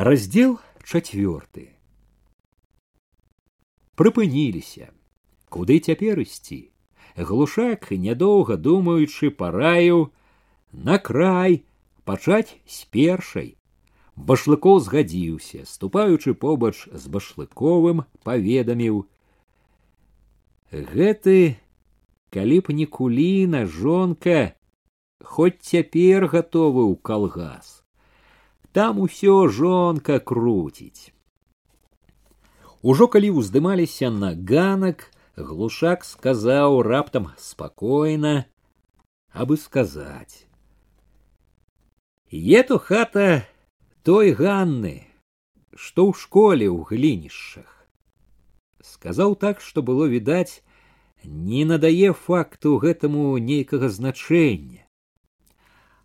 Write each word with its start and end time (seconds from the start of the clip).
Раздел 0.00 0.58
чацвёрты. 0.80 1.76
Прыпыніліся. 4.00 4.88
Куды 5.52 5.76
цяпер 5.76 6.22
ісці? 6.24 6.72
Глушак, 7.20 7.90
нядоўга 7.92 8.56
думаючы, 8.56 9.28
параіў 9.28 10.08
на 10.72 10.96
край 10.96 11.58
пачаць 12.08 12.56
з 12.64 12.88
першай. 12.96 13.50
Башлыкоў 14.16 14.80
згадзіўся, 14.86 15.68
ступаючы 15.68 16.32
побач 16.32 16.88
з 16.88 17.04
башлыковым, 17.12 18.00
паведаміў: 18.24 19.04
Гэты, 20.72 21.60
калі 22.32 22.64
б 22.64 22.80
не 22.80 22.88
куліна, 22.88 23.66
жонка, 23.68 24.56
хоць 25.20 25.60
цяпер 25.60 26.24
гатовы 26.32 26.88
ў 26.88 26.96
калгас 27.04 27.80
там 28.74 29.00
усё 29.00 29.48
жонка 29.48 30.18
круціць. 30.18 31.12
Ужо 32.82 33.08
калі 33.12 33.30
ўздымаліся 33.38 34.08
на 34.10 34.32
ганак, 34.32 35.10
глушак 35.36 36.04
сказаў 36.04 36.80
раптам 36.82 37.32
спакойна, 37.36 38.46
абы 39.32 39.56
сказаць. 39.56 40.46
Ето 42.30 42.78
хата 42.78 43.44
той 44.06 44.32
Ганны, 44.32 45.02
што 45.74 46.06
ў 46.08 46.12
школе 46.14 46.66
ў 46.70 46.86
глінішчах. 46.86 47.68
Сказаў 48.80 49.34
так, 49.34 49.60
што 49.60 49.82
было 49.82 50.06
відаць, 50.06 50.62
не 51.24 51.66
надае 51.66 52.14
факту 52.14 52.78
гэтаму 52.78 53.36
нейкага 53.36 53.90
значэння. 53.90 54.86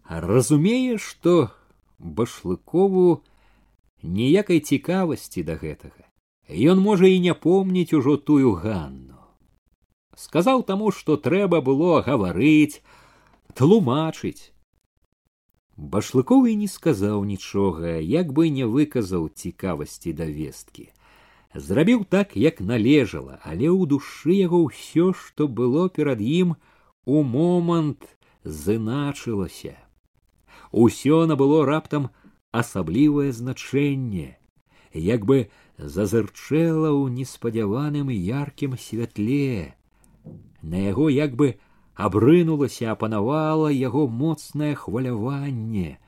Разумее, 0.10 0.98
што 0.98 1.54
башлыкову 2.01 3.21
ніякай 4.03 4.61
цікавасці 4.61 5.45
да 5.45 5.57
гэтага. 5.61 6.09
Ён 6.49 6.81
можа 6.81 7.07
і 7.07 7.21
не 7.21 7.35
помніць 7.35 7.93
ужо 7.95 8.17
тую 8.17 8.57
ганну. 8.57 9.21
Сказаў 10.17 10.65
таму 10.67 10.91
што 10.91 11.17
трэба 11.17 11.61
было 11.61 12.01
гаварыць 12.03 12.81
тлумачыць. 13.55 14.53
Башлыковы 15.77 16.55
не 16.61 16.69
сказаў 16.69 17.25
нічога 17.25 18.01
як 18.01 18.33
бы 18.33 18.49
не 18.49 18.67
выказаў 18.67 19.29
цікавасці 19.29 20.13
да 20.13 20.25
весткі. 20.25 20.91
Зрабіў 21.55 22.05
так 22.05 22.37
як 22.37 22.61
належала 22.61 23.39
але 23.45 23.69
ў 23.69 23.87
душы 23.87 24.41
яго 24.41 24.65
ўсё 24.67 25.13
што 25.13 25.49
было 25.49 25.89
перад 25.89 26.21
ім 26.21 26.57
у 27.05 27.23
момант 27.23 28.05
зыначылася 28.45 29.77
усё 30.73 31.27
набыло 31.27 31.65
раптам 31.67 32.11
асаблівае 32.51 33.33
значэнне, 33.33 34.39
як 34.93 35.27
бы 35.27 35.51
зазырчэла 35.79 36.91
ў 36.91 37.11
неспадзяваным 37.15 38.11
яркім 38.11 38.77
святле. 38.77 39.75
На 40.63 40.77
яго 40.91 41.09
як 41.09 41.35
бы 41.35 41.57
абрынулася, 41.95 42.93
апанавала 42.93 43.71
яго 43.71 44.09
моцнае 44.09 44.75
хваляванне, 44.75 45.99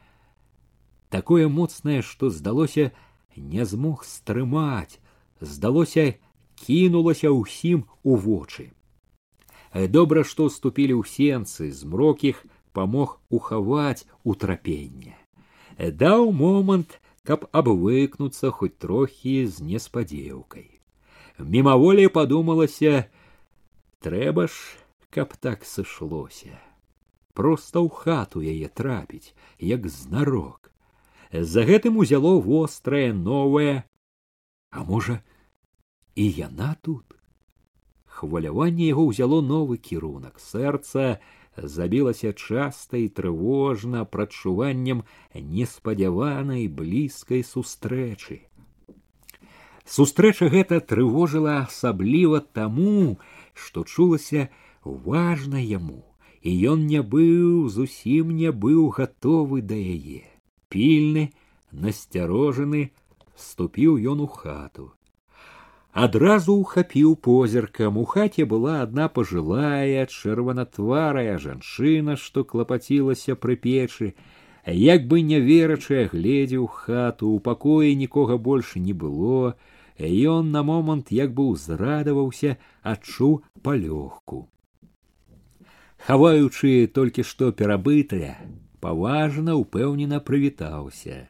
такое 1.09 1.49
моцнае, 1.49 2.03
што 2.03 2.31
здалося 2.31 2.93
не 3.37 3.65
змог 3.65 4.05
стрымаць, 4.05 5.01
здалося 5.41 6.15
кінулася 6.57 7.33
ўсім 7.33 7.85
у 8.03 8.17
вочы. 8.17 8.73
Добра, 9.73 10.23
што 10.25 10.49
ступілі 10.53 11.01
ў 11.01 11.09
сенцы 11.09 11.73
змрокіх 11.73 12.45
помог 12.73 13.21
ухаваць 13.29 14.07
утрапенне. 14.25 15.17
Даў 15.79 16.33
момант, 16.33 17.01
каб 17.23 17.47
абвыкнуцца 17.53 18.51
хоць 18.51 18.77
трохі 18.83 19.47
з 19.47 19.63
неспадзеўкай. 19.63 20.69
Мімаволі 21.39 22.09
падумалася, 22.09 23.09
трэба 24.03 24.49
ж, 24.51 24.55
каб 25.11 25.37
так 25.37 25.65
сышлося. 25.65 26.59
Проста 27.33 27.81
ў 27.81 27.89
хату 27.89 28.43
яе 28.45 28.69
трапіць, 28.69 29.33
як 29.59 29.89
знарок. 29.89 30.73
За 31.33 31.65
гэтым 31.65 31.97
узяло 31.97 32.37
вострае 32.41 33.13
новае, 33.17 33.89
а 34.69 34.85
можа, 34.85 35.23
і 36.15 36.29
яна 36.29 36.77
тут. 36.83 37.17
Хваляванне 38.05 38.93
яго 38.93 39.09
ўзяло 39.09 39.41
новы 39.41 39.81
кірунак 39.81 40.37
сэрца, 40.37 41.17
забілася 41.57 42.33
часта 42.33 42.97
і 42.97 43.09
трывожна 43.09 44.05
прачуваннем 44.05 45.03
неспадзяванай 45.35 46.69
блізкай 46.69 47.45
сустрэчы. 47.45 48.41
Сустрэча 49.85 50.49
гэта 50.49 50.81
трывожыла 50.81 51.59
асабліва 51.67 52.41
таму, 52.41 53.19
што 53.53 53.85
чулася 53.85 54.49
важна 54.85 55.61
яму, 55.61 56.01
і 56.41 56.51
ён 56.73 56.87
не 56.87 57.03
быў 57.03 57.69
зусім 57.69 58.33
не 58.39 58.53
быў 58.53 58.89
гатовы 58.97 59.61
да 59.61 59.77
яе. 59.77 60.25
Пільны, 60.73 61.29
насцярожаны, 61.73 62.91
ступіў 63.37 63.99
ён 64.15 64.25
у 64.25 64.27
хату 64.27 64.93
адразу 65.93 66.55
ухапіў 66.57 67.17
позіркам. 67.17 67.99
У 67.99 68.05
хаце 68.05 68.45
была 68.49 68.81
адна 68.83 69.09
пажылая 69.09 70.07
чырванатварая 70.07 71.37
жанчына 71.39 72.17
што 72.17 72.45
клапацілася 72.45 73.37
пры 73.37 73.57
печы. 73.57 74.15
Як 74.67 75.07
бы 75.07 75.21
не 75.21 75.41
верачая 75.41 76.09
гледзеў 76.09 76.67
хату 76.67 77.29
у 77.29 77.41
пакоі 77.41 77.95
нікога 77.95 78.39
больш 78.39 78.77
не 78.77 78.93
было. 78.93 79.55
Ён 79.99 80.51
на 80.51 80.63
момант 80.63 81.13
як 81.13 81.35
бы 81.35 81.53
ўзрадаваўся 81.53 82.57
адчуў 82.83 83.43
палёгку. 83.63 84.49
Хаваючы 86.07 86.89
толькі 86.89 87.23
што 87.23 87.53
перабытая 87.53 88.35
паважна 88.81 89.55
упэўнена 89.55 90.19
прывітаўся. 90.19 91.29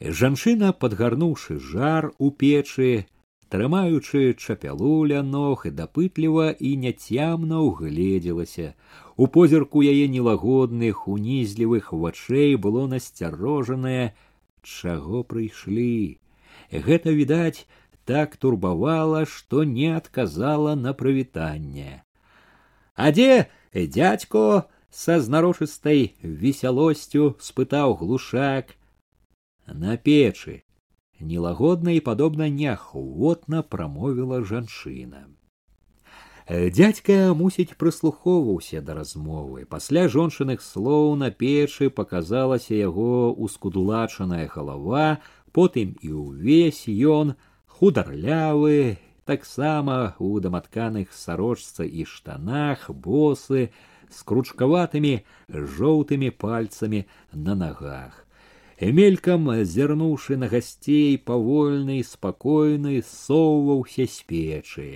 Жанчына 0.00 0.72
падгарнуўшы 0.72 1.56
жар 1.60 2.10
у 2.18 2.30
печы 2.30 3.06
трымаючы 3.53 4.33
чапялу 4.37 5.05
ля 5.09 5.21
ног 5.25 5.65
і 5.65 5.71
дапытліва 5.77 6.47
і 6.69 6.73
няцямна 6.83 7.61
ўгледзелася 7.65 8.73
у 9.17 9.27
позірку 9.35 9.81
яе 9.91 10.05
нелагодных 10.15 11.07
унізлівых 11.15 11.89
вачэй 12.03 12.55
было 12.65 12.85
насцярожанае 12.93 14.13
чаго 14.61 15.23
прыйшлі 15.33 16.21
гэта 16.89 17.15
відаць 17.21 17.65
так 18.13 18.37
турбавала 18.37 19.25
што 19.25 19.65
не 19.73 19.89
адказала 19.97 20.77
на 20.85 20.93
прывітанне 21.01 21.91
а 22.93 23.11
дзе 23.17 23.49
дядько 23.73 24.45
са 25.03 25.19
знарочыстай 25.25 26.09
весялосцю 26.21 27.35
спытаў 27.49 27.97
глушак 27.97 28.75
на 29.65 29.97
печы 29.97 30.61
нелагодна 31.19 31.91
і 31.91 31.99
падобна 31.99 32.49
неахвотна 32.49 33.61
прамовіла 33.61 34.43
жанчына. 34.43 35.27
Дядька 36.49 37.33
мусіць 37.37 37.77
прыслухоўваўся 37.77 38.81
да 38.81 38.95
размовы. 38.97 39.65
Пасля 39.69 40.07
жончыных 40.09 40.63
слоў 40.65 41.13
на 41.15 41.29
печы 41.29 41.89
паказалася 41.93 42.73
яго 42.73 43.29
ускудлачаная 43.33 44.47
галава, 44.49 45.21
потым 45.53 45.93
і 46.01 46.09
ўвесь 46.09 46.89
ён 46.89 47.35
хударлявы, 47.69 48.97
таксама 49.29 50.15
у 50.17 50.39
даматканых 50.41 51.13
сарочца 51.13 51.85
і 51.85 52.05
штанах 52.09 52.89
босы 52.89 53.69
з 54.09 54.25
кручкаватымі 54.25 55.13
жоўтымі 55.53 56.33
пальцамі 56.33 57.05
на 57.29 57.53
нагах 57.53 58.22
Мелькам 58.92 59.48
зірнуўшы 59.64 60.36
на 60.36 60.48
гасцей 60.48 61.16
павольны 61.18 62.02
спакойны 62.02 63.02
соўваўся 63.08 64.06
з 64.06 64.22
печы 64.28 64.88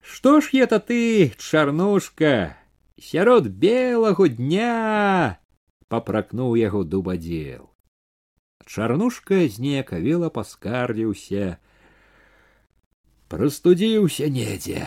што 0.00 0.40
ж 0.40 0.64
это 0.64 0.80
ты 0.80 1.32
чарнушка 1.38 2.56
сярод 3.00 3.48
белого 3.48 4.28
дня 4.28 5.38
папракнуў 5.88 6.54
яго 6.60 6.84
дубадзел 6.84 7.70
чарнушка 8.66 9.46
знеякавела 9.56 10.28
паскардзіўся 10.28 11.56
прастудзіўся 13.28 14.28
недзе 14.28 14.84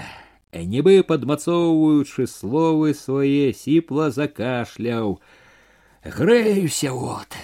нібы 0.53 1.03
падмацоўваючы 1.03 2.27
словы 2.31 2.93
свае 2.93 3.53
сіпла 3.53 4.09
закашляў 4.11 5.19
грэюся 6.15 6.93
вот 6.93 7.35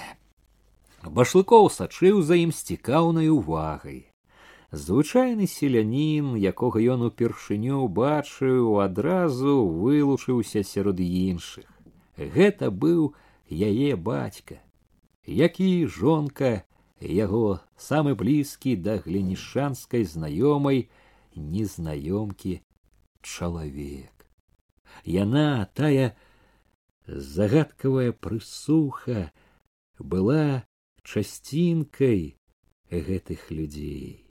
башлыкоў 1.04 1.69
сачыў 1.75 2.21
за 2.24 2.39
ім 2.39 2.51
з 2.56 2.74
цікаўнай 2.74 3.30
увагай. 3.30 4.07
Звычайны 4.71 5.48
селянін 5.51 6.33
якога 6.39 6.80
ён 6.80 7.07
упершыню 7.10 7.86
бачыў 7.88 8.80
адразу 8.81 9.56
вылучыўся 9.68 10.63
сярод 10.63 11.00
іншых. 11.00 11.68
Гэта 12.18 12.71
быў 12.71 13.13
яе 13.50 13.95
бацька 13.95 14.63
які 15.25 15.88
жонка 15.88 16.63
яго 17.00 17.59
самы 17.77 18.16
блізкі 18.16 18.75
да 18.75 18.98
глінішанскай 19.00 20.04
знаёмай 20.04 20.89
незнаёмкі 21.36 22.62
чалавек. 23.21 24.12
Яна 25.06 25.68
тая 25.74 26.16
загадкавая 27.07 28.11
прысуха 28.11 29.31
была 30.00 30.65
часцінкай 31.03 32.38
гэтых 32.89 33.51
людзей. 33.51 34.23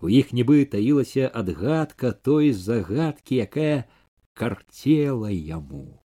У 0.00 0.08
іх 0.08 0.32
нібы 0.32 0.64
таілася 0.64 1.28
адгадка 1.28 2.12
той 2.12 2.52
загадкі, 2.52 3.44
якая 3.44 3.84
карцела 4.32 5.28
яму. 5.28 6.00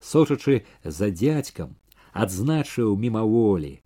Сочачы 0.00 0.64
за 0.84 1.10
дзядзькам, 1.12 1.76
адзначыў 2.12 2.96
мімаволі. 2.96 3.82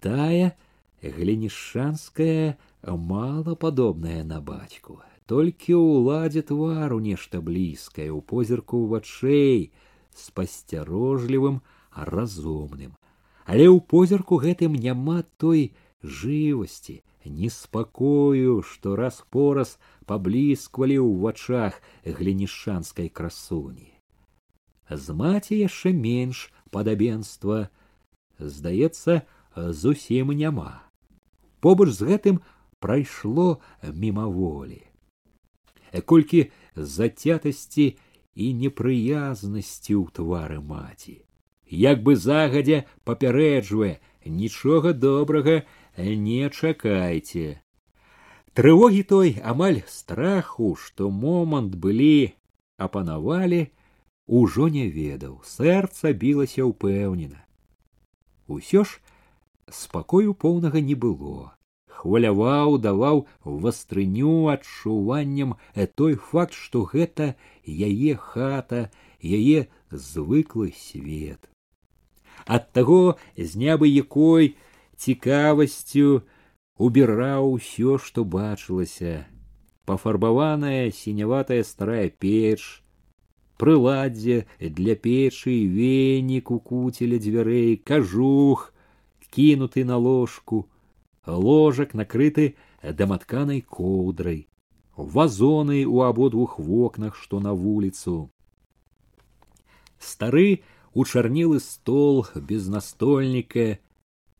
Тая 0.00 0.56
глінішанская 1.02 2.56
мала 2.86 3.54
падобная 3.54 4.24
на 4.24 4.40
бацьку, 4.40 5.02
толькі 5.28 5.76
ў 5.76 5.84
уладзе 6.00 6.42
твару 6.48 6.98
нешта 7.04 7.42
блізкае 7.44 8.08
у 8.16 8.20
позірку 8.24 8.86
вачэй 8.88 9.68
з 10.16 10.24
пасцярожлівым 10.32 11.60
разумным, 11.92 12.96
але 13.44 13.68
ў 13.68 13.76
позірку 13.84 14.40
гэтым 14.40 14.72
няма 14.72 15.20
той 15.36 15.76
жывасці, 16.00 17.04
неспакою, 17.28 18.62
што 18.64 18.96
раз 18.96 19.20
пораз 19.28 19.76
паблісквалі 20.08 20.96
ў 20.96 21.20
вачах 21.20 21.76
глінішанскай 22.08 23.12
красуні. 23.12 23.92
З 24.88 25.12
маці 25.12 25.60
яшчэ 25.60 25.92
менш 25.92 26.48
падабенства, 26.72 27.68
здаецца, 28.40 29.28
зусім 29.52 30.32
няма. 30.32 30.88
Побач 31.60 31.92
з 31.92 32.08
гэтым 32.16 32.40
прайшло 32.80 33.60
мімаволі. 33.84 34.87
Колькі 35.92 36.50
зацятасці 36.74 37.96
і 38.34 38.46
непрыязнасці 38.54 39.94
ў 39.98 40.04
твары 40.14 40.60
маці. 40.60 41.22
Як 41.68 42.02
бы 42.02 42.16
загадзя 42.16 42.84
папярэджвае, 43.04 43.98
нічога 44.24 44.92
добрага 44.92 45.62
не 45.96 46.48
чакайце. 46.48 47.60
Трывогі 48.54 49.02
той 49.02 49.36
амаль 49.44 49.82
страху, 49.86 50.74
што 50.74 51.10
момант 51.10 51.74
былі 51.74 52.32
апанавалі, 52.76 53.68
ужо 54.26 54.68
не 54.68 54.88
ведаў, 54.88 55.40
сэрца 55.44 56.12
білася 56.12 56.64
ўпэўнена. 56.66 57.44
Усё 58.48 58.84
ж 58.84 58.98
спакою 59.70 60.34
поўнага 60.34 60.80
не 60.80 60.94
было. 60.94 61.57
Хваляваў, 61.98 62.78
даваў 62.78 63.24
вастрыню 63.42 64.46
адчуваннем 64.52 65.54
той 65.98 66.14
факт, 66.14 66.54
што 66.54 66.84
гэта 66.86 67.34
яе 67.66 68.14
хата, 68.14 68.82
яе 69.18 69.66
звыклы 69.90 70.70
свет. 70.78 71.50
Ад 72.46 72.70
таго 72.72 73.18
з 73.34 73.50
нябы 73.58 73.90
якой 73.90 74.54
цікавасцю 74.94 76.22
убіраў 76.78 77.50
усё, 77.58 77.98
што 77.98 78.22
бачылася. 78.22 79.26
Пафарбаваная 79.84 80.94
сіняватая 80.94 81.64
старая 81.66 82.08
печ, 82.14 82.62
прыладдзе 83.58 84.46
для 84.60 84.94
печы, 84.94 85.58
венік 85.66 86.54
у 86.54 86.62
куцеля 86.62 87.18
дзвярэй, 87.18 87.76
кажух, 87.82 88.72
кінуты 89.34 89.82
на 89.84 89.98
ложку, 89.98 90.68
ложак 91.27 91.93
накрыты 91.93 92.55
даматканай 92.81 93.61
коўдрай, 93.61 94.47
вазоны 94.95 95.83
ў 95.87 96.09
абодвух 96.09 96.59
вокнах, 96.59 97.15
што 97.15 97.39
на 97.39 97.53
вуліцу. 97.53 98.29
Стары 99.99 100.61
учарнілы 100.93 101.59
стол 101.59 102.27
без 102.35 102.67
настольніка 102.67 103.79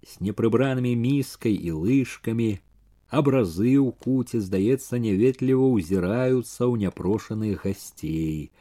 с 0.03 0.19
непрыбранымі 0.19 0.93
міскай 0.99 1.55
і 1.55 1.71
лыжкамі, 1.79 2.59
абразы 3.07 3.79
ў 3.79 3.95
куце, 3.95 4.43
здаецца, 4.43 4.99
няветліва 4.99 5.69
ўзіраюцца 5.77 6.61
ў 6.67 6.73
няпрошаных 6.83 7.63
гасцей. 7.63 8.51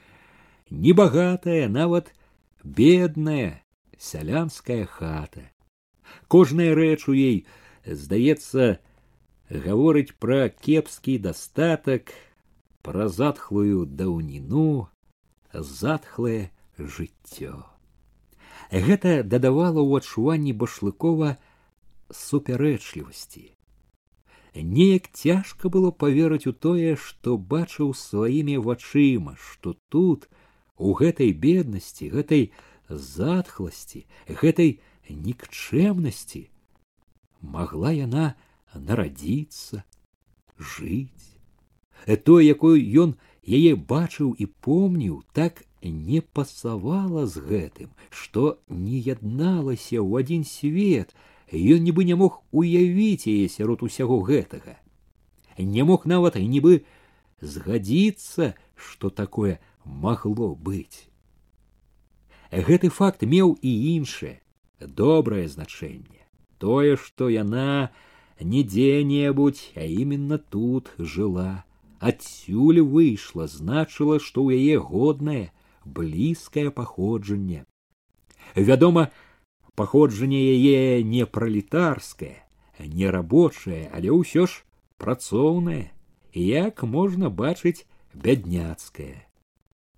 Небагатая, 0.70 1.68
нават 1.68 2.14
бедная 2.62 3.64
сялянская 3.98 4.86
хата. 4.86 5.50
Кожная 6.28 6.74
рэч 6.74 7.08
у 7.08 7.12
ей, 7.12 7.46
здаецца, 7.86 8.78
гаворыць 9.50 10.14
пра 10.18 10.48
кепскі 10.48 11.18
дастатак, 11.18 12.12
пра 12.82 13.08
затхлую 13.08 13.86
даўніну, 13.86 14.88
затхлае 15.52 16.50
жыццё. 16.78 17.64
Гэта 18.72 19.22
дадавала 19.22 19.84
ў 19.84 20.00
адчуванні 20.00 20.52
башлыкова 20.56 21.36
супярэчлівасці. 22.08 23.52
Неяк 24.54 25.08
цяжка 25.12 25.68
было 25.68 25.90
паверыць 25.90 26.46
у 26.48 26.52
тое, 26.52 26.96
што 26.96 27.36
бачыў 27.36 27.92
сваімі 27.96 28.56
вачыма, 28.64 29.36
што 29.40 29.76
тут, 29.88 30.28
у 30.76 30.92
гэтай 30.96 31.32
беднасці, 31.32 32.08
гэтай 32.12 32.52
затхласці, 32.88 34.04
гэтай 34.28 34.80
нікчэмнасці 35.08 36.48
магла 37.41 37.91
яна 37.91 38.35
нарадзіцца, 38.73 39.83
жыць. 40.57 41.37
То, 42.23 42.39
якой 42.41 42.83
ён 43.03 43.15
яе 43.43 43.75
бачыў 43.75 44.35
і 44.37 44.45
помніў, 44.61 45.23
так 45.33 45.63
не 45.83 46.21
пасавала 46.21 47.25
з 47.25 47.41
гэтым, 47.41 47.89
што 48.09 48.59
не 48.67 48.99
ядналася 48.99 50.01
ў 50.01 50.23
адзін 50.23 50.43
свет, 50.43 51.15
ён 51.51 51.83
нібы 51.83 52.03
не 52.03 52.15
мог 52.15 52.43
уявіць 52.51 53.27
яе 53.27 53.47
сярод 53.47 53.83
усяго 53.83 54.19
гэтага. 54.21 54.77
Не 55.57 55.83
мог 55.83 56.05
нават 56.05 56.35
і 56.37 56.47
нібы 56.47 56.83
згадзіцца, 57.41 58.53
што 58.75 59.09
такое 59.09 59.59
магло 59.83 60.53
быць. 60.55 61.07
Гэты 62.51 62.89
факт 62.89 63.23
меў 63.23 63.57
і 63.61 63.71
іншае 63.95 64.39
добрае 64.79 65.47
значэнне, 65.47 66.16
тое, 66.59 66.97
што 66.97 67.29
яна 67.29 67.91
не 68.39 68.63
дзе-небудзь, 68.63 69.71
а 69.75 69.83
именно 69.83 70.37
тут 70.37 70.91
жыла, 70.97 71.65
адсюль 71.99 72.81
выйшла, 72.81 73.47
значыла, 73.47 74.19
што 74.19 74.45
ў 74.45 74.61
яе 74.61 74.79
годнае, 74.79 75.51
блізкае 75.85 76.69
паходжанне. 76.71 77.65
Вядома, 78.55 79.11
паходжанне 79.75 80.41
яе 80.53 81.03
не 81.03 81.25
пралетарскае, 81.25 82.43
не 82.79 83.09
рабочае, 83.09 83.89
але 83.93 84.11
ўсё 84.13 84.45
ж 84.45 84.61
працоўнае, 84.97 85.91
як 86.33 86.83
можна 86.83 87.29
бачыць 87.29 87.85
бядняцкае. 88.13 89.25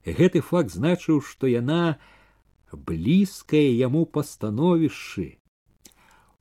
Гэты 0.05 0.41
факт 0.41 0.71
значыў, 0.71 1.19
што 1.21 1.47
яна 1.47 1.99
блізкае 2.71 3.75
яму 3.75 4.05
пастановішчы. 4.05 5.38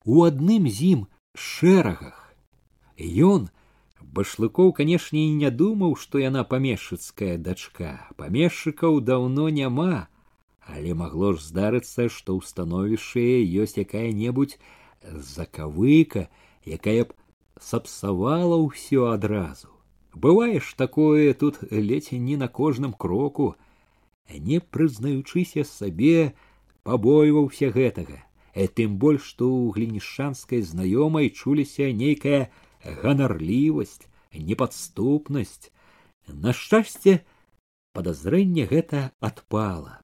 У 0.09 0.25
адным 0.25 0.65
з 0.73 0.93
ім 0.97 1.01
шэрагах. 1.37 2.21
Ён 2.97 3.51
башлыкоў 4.01 4.73
канешне 4.79 5.29
і 5.29 5.35
не 5.41 5.51
думаў 5.53 5.99
што 6.01 6.23
яна 6.23 6.45
памешчыцкая 6.49 7.37
дачка. 7.37 8.09
Памешчыкаў 8.17 9.03
даўно 9.05 9.53
няма 9.53 10.09
але 10.69 10.95
магло 10.95 11.33
ж 11.33 11.45
здарыцца 11.45 12.09
што 12.13 12.37
ў 12.37 12.41
становішчы 12.45 13.25
ёсць 13.65 13.81
якая 13.81 14.13
небудзь 14.13 14.61
закавыка 15.03 16.29
якая 16.79 17.09
б 17.09 17.17
сапсавала 17.61 18.61
ўсё 18.61 19.09
адразу. 19.13 19.73
Бывае 20.13 20.61
ж 20.61 20.77
такое 20.77 21.33
тут 21.33 21.65
ледзь 21.73 22.13
не 22.13 22.37
на 22.37 22.49
кожным 22.49 22.93
кроку. 22.93 23.57
Не 24.29 24.61
прызнаючыся 24.61 25.65
сабе 25.65 26.37
пабойваўся 26.85 27.73
гэтага 27.73 28.28
тым 28.67 28.99
больш 28.99 29.23
што 29.35 29.47
ў 29.47 29.71
глінішанскай 29.77 30.63
знаёмай 30.67 31.31
чуліся 31.31 31.93
нейкая 31.93 32.51
ганарлівасць, 32.83 34.09
непадступнасць. 34.35 35.71
На 36.29 36.53
шчасце, 36.53 37.23
падазрэнне 37.95 38.67
гэта 38.67 39.13
адпала. 39.21 40.01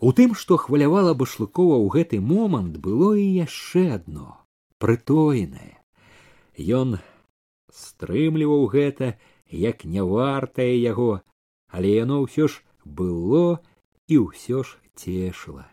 У 0.00 0.12
тым, 0.12 0.34
што 0.34 0.58
хвалявала 0.60 1.14
башлыкова 1.14 1.78
ў 1.80 1.86
гэты 1.94 2.20
момант 2.20 2.76
было 2.76 3.14
і 3.16 3.24
яшчэ 3.46 3.96
адно 3.96 4.36
прытоенае. 4.78 5.80
Ён 6.56 6.98
стрымліваў 7.72 8.66
гэта, 8.72 9.16
як 9.48 9.84
не 9.84 10.04
вартае 10.04 10.76
яго, 10.76 11.22
але 11.68 11.96
яно 11.96 12.20
ўсё 12.26 12.48
ж 12.48 12.60
было 12.84 13.60
і 14.08 14.20
ўсё 14.28 14.62
ж 14.64 14.76
цешыла. 14.96 15.64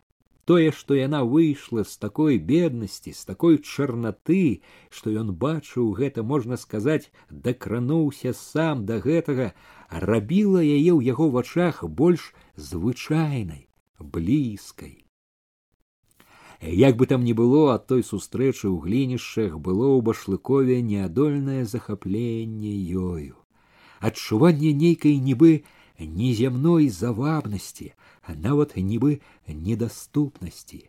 тое 0.48 0.70
што 0.76 0.96
яна 0.96 1.18
выйшла 1.30 1.82
з 1.88 1.98
такой 2.02 2.38
беднасці 2.50 3.12
з 3.16 3.24
такой 3.30 3.58
чарнаты 3.72 4.44
што 4.98 5.12
ён 5.22 5.32
бачыў 5.42 5.90
гэта 5.98 6.24
можна 6.30 6.56
сказаць 6.62 7.10
дакрануўся 7.48 8.32
сам 8.38 8.86
да 8.90 8.96
гэтага 9.08 9.50
рабіла 10.12 10.62
яе 10.64 10.92
ў 10.94 11.00
яго 11.12 11.28
вачах 11.34 11.82
больш 12.00 12.30
звычайнай 12.70 13.66
блізкай 14.16 14.96
як 16.60 16.96
бы 16.96 17.06
там 17.12 17.24
ні 17.28 17.34
было 17.38 17.74
ад 17.74 17.86
той 17.92 18.02
сустрэчы 18.02 18.66
ў 18.72 18.76
глінішчах 18.86 19.58
было 19.68 19.92
ў 19.94 20.00
башлыкове 20.10 20.80
неадольнае 20.92 21.64
захапленне 21.74 22.72
ёю 23.04 23.36
адчуванне 24.00 24.72
нейкай 24.72 25.20
нібы 25.28 25.52
неземной 25.98 26.88
завабнасці 26.88 27.92
а 28.22 28.34
нават 28.34 28.76
нібы 28.76 29.20
недаступнасці 29.48 30.82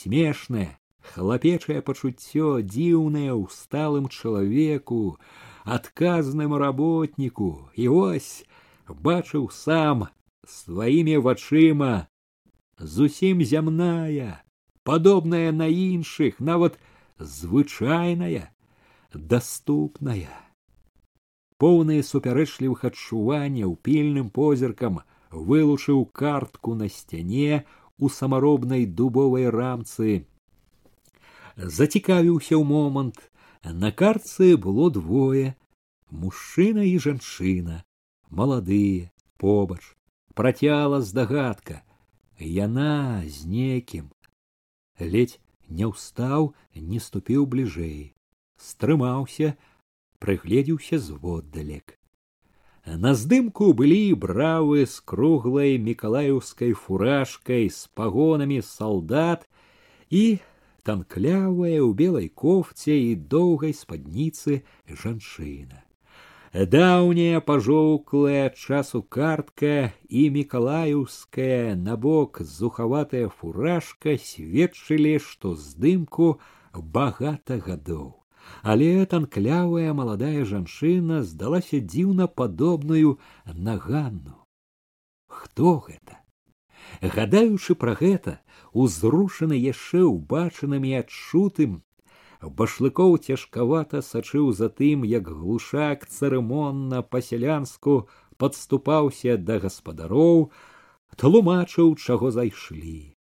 смешнае 0.00 0.68
хлапечае 1.12 1.80
пачуццё 1.88 2.50
дзіўнае 2.72 3.32
ў 3.32 3.44
сталым 3.56 4.08
чалавеку 4.08 5.00
адказным 5.78 6.54
работніку 6.62 7.50
і 7.74 7.88
вось 7.94 8.30
бачыў 9.08 9.48
сам 9.56 10.06
сваімі 10.46 11.16
вачыма 11.26 11.94
зусім 12.78 13.42
зямная 13.54 14.30
падобная 14.90 15.52
на 15.52 15.68
іншых 15.68 16.40
нават 16.40 16.78
звычайная 17.18 18.48
даступная 19.14 20.38
поўныя 21.60 22.02
супярэчлівых 22.10 22.84
адчуванняў 22.88 23.76
пільным 23.88 24.30
позіркам 24.36 25.00
вылучыў 25.34 26.04
картку 26.06 26.74
на 26.74 26.88
сцяне 26.88 27.64
у 27.98 28.08
самаробнай 28.08 28.86
дубовай 28.86 29.48
рамцы. 29.48 30.26
Зацікавіўся 31.56 32.56
ў 32.56 32.64
момант. 32.64 33.18
На 33.62 33.92
картцы 33.92 34.56
было 34.56 34.88
двое: 34.90 35.54
мужчына 36.08 36.80
і 36.88 36.96
жанчына, 36.98 37.84
маладыя, 38.30 39.12
побач, 39.36 39.82
працяла 40.34 41.02
здагадка. 41.02 41.82
Яна 42.40 43.20
з 43.28 43.44
некім. 43.44 44.08
Ледзь 44.98 45.36
не 45.68 45.84
ўстаў, 45.84 46.54
не 46.74 47.00
ступіў 47.00 47.44
бліжэй, 47.44 48.16
стрымаўся, 48.56 49.56
прыгледзеўся 50.18 50.98
зводдалек. 50.98 52.00
На 52.84 53.12
здымку 53.14 53.72
былі 53.78 54.14
бравы 54.22 54.84
з 54.86 55.00
круглай 55.12 55.76
мікалаеўскай 55.78 56.72
фуражкай 56.72 57.68
з 57.68 57.86
пагонамі 57.94 58.60
салдат 58.66 59.44
і 60.10 60.40
танклявая 60.82 61.78
ў 61.84 61.90
белай 61.94 62.28
кофце 62.32 62.96
і 62.96 63.14
доўгай 63.34 63.76
спадніцы 63.76 64.62
жанчына. 64.88 65.84
Даўняя 66.50 67.38
пажоўклая 67.46 68.50
часу 68.50 69.02
картка 69.02 69.92
і 70.08 70.22
мікалаеўская 70.34 71.76
набок 71.76 72.40
зухаватая 72.42 73.28
фуражка 73.28 74.16
сведчылі, 74.18 75.18
што 75.22 75.54
здымку 75.54 76.40
багата 76.74 77.60
гадоў 77.62 78.20
Але 78.63 79.05
танклявая 79.05 79.93
маладая 79.93 80.45
жанчына 80.45 81.23
здалася 81.23 81.79
дзіўна 81.79 82.27
падобную 82.27 83.17
на 83.45 83.77
ганну. 83.77 84.37
Хто 85.27 85.79
гэта? 85.87 86.21
Гадаючы 87.01 87.75
пра 87.75 87.95
гэта 87.99 88.39
узрушаны 88.73 89.57
яшчэ 89.57 90.03
ўбачаным 90.03 90.83
і 90.85 90.93
адчутым 91.01 91.81
башлыкоў 92.41 93.17
цяжкавата 93.17 94.01
сачыў 94.01 94.51
за 94.53 94.69
тым 94.69 95.03
як 95.07 95.27
глушак 95.29 96.05
цырымонна 96.05 97.01
па 97.01 97.21
сялянску 97.21 97.97
падступаўся 98.37 99.37
да 99.37 99.59
гаспадароў 99.63 100.51
тлумачыў 101.15 101.95
чаго 101.95 102.31
зайшлі 102.31 103.14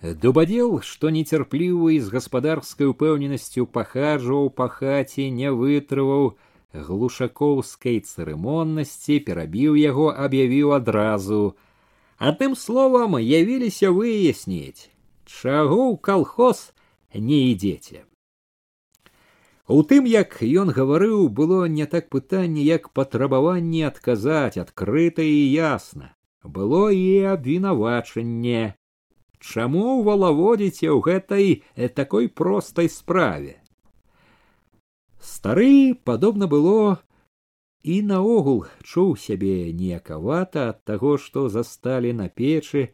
Дубадзел, 0.00 0.80
што 0.80 1.10
нецярплівы 1.12 2.00
з 2.00 2.08
гаспадарскай 2.08 2.88
упэўненасцю 2.88 3.66
пахаджваў 3.68 4.48
па 4.48 4.68
хаце, 4.72 5.28
не 5.28 5.52
вытрываў 5.52 6.40
глушакоўскай 6.72 8.00
цырымоннасці, 8.00 9.20
перабіў 9.28 9.76
яго, 9.76 10.08
аб'явіў 10.16 10.72
адразу. 10.72 11.42
Адным 12.16 12.56
словам 12.56 13.20
явіліся 13.20 13.92
выясніць, 13.92 14.88
чаго 15.28 15.92
ў 15.92 16.00
калхоз 16.00 16.72
не 17.12 17.52
ідзеце. 17.52 18.08
У 19.68 19.84
тым, 19.84 20.08
як 20.08 20.40
ён 20.40 20.72
гаварыў, 20.72 21.28
было 21.28 21.68
не 21.68 21.84
так 21.84 22.08
пытанне, 22.08 22.64
як 22.64 22.88
патрабаванне 22.96 23.84
адказаць 23.92 24.56
адкрыта 24.56 25.20
і 25.20 25.40
ясна. 25.52 26.16
Было 26.42 26.88
і 26.88 27.36
абвінавачанне 27.36 28.79
чаму 29.39 30.01
валаводзіце 30.03 30.89
ў 30.89 30.99
гэтай 31.05 31.45
э, 31.75 31.89
такой 31.89 32.27
простай 32.29 32.89
справе 32.89 33.61
стары 35.19 35.95
падобна 36.03 36.47
было 36.47 36.99
і 37.85 38.01
наогул 38.11 38.61
чуў 38.83 39.15
сябе 39.21 39.71
ніякавата 39.81 40.69
ад 40.73 40.79
таго 40.89 41.17
што 41.25 41.49
засталі 41.55 42.13
на 42.21 42.29
печы 42.29 42.87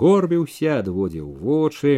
горбіўся 0.00 0.80
адводзіў 0.82 1.28
вочы 1.44 1.94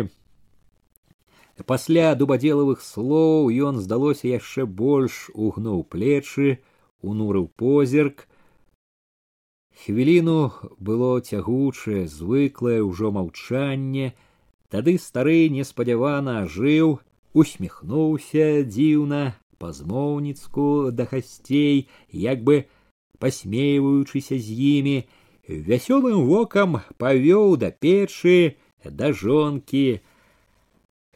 пасля 1.72 2.12
дубадзелавых 2.18 2.84
слоў 2.84 3.48
ён 3.70 3.80
здалося 3.86 4.28
яшчэ 4.28 4.66
больш 4.82 5.30
угнуў 5.34 5.82
плечы 5.94 6.58
унурыў 7.02 7.48
позірк 7.62 8.26
Хвіліну 9.82 10.52
было 10.78 11.18
цягучае, 11.20 12.06
звыклае 12.06 12.82
ўжо 12.86 13.10
маўчанне, 13.16 14.12
Тады 14.72 14.94
стары 15.04 15.50
неспадзявана 15.52 16.34
ажыў, 16.42 16.92
усміхнуўся 17.34 18.46
дзіўна, 18.68 19.34
пазмоўніцку 19.58 20.68
да 21.00 21.04
гасцей, 21.10 21.90
як 22.28 22.46
бы 22.46 22.56
пасмейваючыся 23.18 24.38
з 24.38 24.56
імі, 24.70 24.96
вясёлым 25.68 26.24
вокам 26.30 26.80
павёў 27.02 27.58
да 27.58 27.74
печы, 27.74 28.56
да 28.86 29.12
жонкі. 29.12 30.00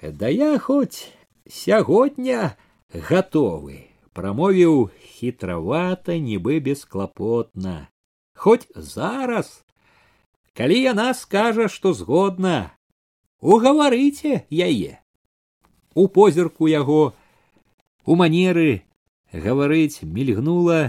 Да 0.02 0.28
я 0.28 0.52
хоць 0.58 1.08
сягодня 1.48 2.54
гатовы, 2.92 3.82
прамовіў 4.12 4.90
хітравата, 5.00 6.18
нібы 6.18 6.60
бесклапотна 6.60 7.86
хоть 8.40 8.68
зараз 8.74 9.64
калі 10.52 10.80
яна 10.80 11.12
скажа 11.14 11.68
што 11.72 11.92
згодна 11.92 12.72
угаварыце 13.40 14.44
яе 14.50 14.98
у 15.94 16.08
позірку 16.18 16.68
яго 16.72 17.00
у 18.04 18.16
манеры 18.20 18.82
гаварыць 19.46 20.04
мільгнула 20.18 20.80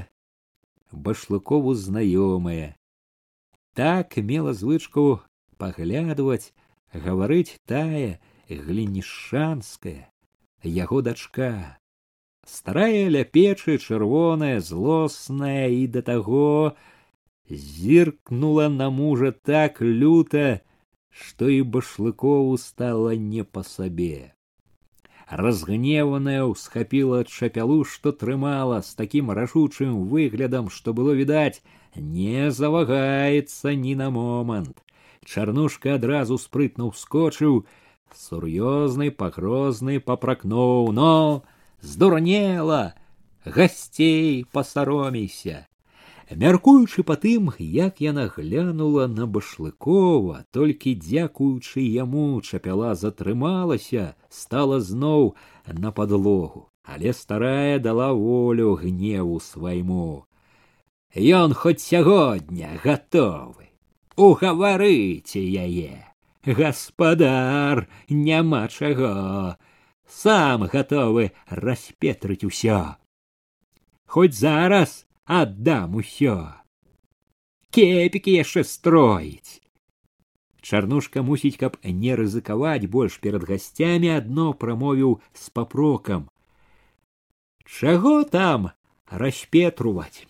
башлыкову 0.92 1.74
знаёмая 1.76 2.76
так 3.74 4.18
мела 4.18 4.54
звычку 4.54 5.08
паглядваць 5.58 6.54
гаварыць 6.94 7.60
тая 7.66 8.20
глінішанская 8.50 10.08
яго 10.64 11.02
дачка 11.02 11.52
старая 12.48 13.10
ля 13.10 13.24
печы 13.24 13.78
чырвоная 13.78 14.60
злосная 14.60 15.68
і 15.68 15.88
да 15.88 16.02
таго 16.02 16.76
зіркнула 17.52 18.70
на 18.70 18.90
мужа 18.90 19.32
так 19.32 19.82
люто, 19.82 20.62
что 21.10 21.48
и 21.48 21.62
башлыкову 21.62 22.58
стало 22.58 23.16
не 23.16 23.44
по 23.44 23.64
сабе. 23.64 24.34
Разгневаная 25.30 26.44
усхапіла 26.44 27.24
чапялу, 27.24 27.84
што 27.84 28.12
трымала 28.12 28.82
з 28.82 28.96
такім 28.96 29.32
рашучым 29.32 30.08
выглядам, 30.08 30.70
што 30.70 30.94
было 30.94 31.12
відаць, 31.12 31.62
не 31.96 32.52
завагаецца 32.52 33.76
ні 33.76 33.96
на 33.96 34.10
момант. 34.10 34.84
Чарнушка 35.26 35.96
адразу 35.96 36.38
спрытна 36.38 36.88
ўскочыў, 36.88 37.66
сур'ёзны 38.16 39.12
пагрозны 39.12 40.00
папракнуў, 40.00 40.94
но 40.96 41.44
здурнела, 41.82 42.96
гасцей 43.44 44.46
пасаромейся 44.54 45.68
Мяркуючы 46.39 47.03
па 47.03 47.17
тым 47.17 47.53
як 47.59 48.01
яна 48.01 48.27
глянула 48.35 49.07
на 49.07 49.27
башлыкова 49.27 50.45
толькі 50.51 50.95
дзякуючы 50.97 51.85
яму 51.85 52.41
чапяла 52.41 52.95
затрымалася 52.95 54.15
стала 54.29 54.81
зноў 54.81 55.35
на 55.67 55.93
падлогу. 55.93 56.69
Але 56.85 57.13
старая 57.13 57.79
дала 57.79 58.13
волю 58.13 58.75
гневу 58.75 59.39
свайму. 59.41 60.27
Ён 61.15 61.55
хоць 61.55 61.85
сягодня 61.85 62.81
гатовы. 62.83 63.71
Угаварыце 64.17 65.39
яе. 65.39 66.09
Гаспадар 66.45 67.89
няма 68.09 68.67
чаго. 68.69 69.57
Сам 70.09 70.65
гатовы 70.67 71.33
распетрыць 71.47 72.45
усё. 72.45 72.97
Хоць 74.07 74.35
зараз 74.35 75.07
аддам 75.26 76.00
усё 76.02 76.38
кепікі 77.78 78.34
яшчэ 78.34 78.64
строіць 78.72 79.60
чарнушка 80.62 81.24
мусіць 81.28 81.58
каб 81.64 81.78
не 81.84 82.16
рызыкаваць 82.20 82.90
больш 82.96 83.20
перад 83.26 83.46
гасцямі 83.50 84.10
адно 84.16 84.48
прамовіў 84.64 85.20
з 85.42 85.52
папрокам 85.60 86.26
чаго 87.68 88.16
там 88.38 88.72
распетруваць 89.24 90.26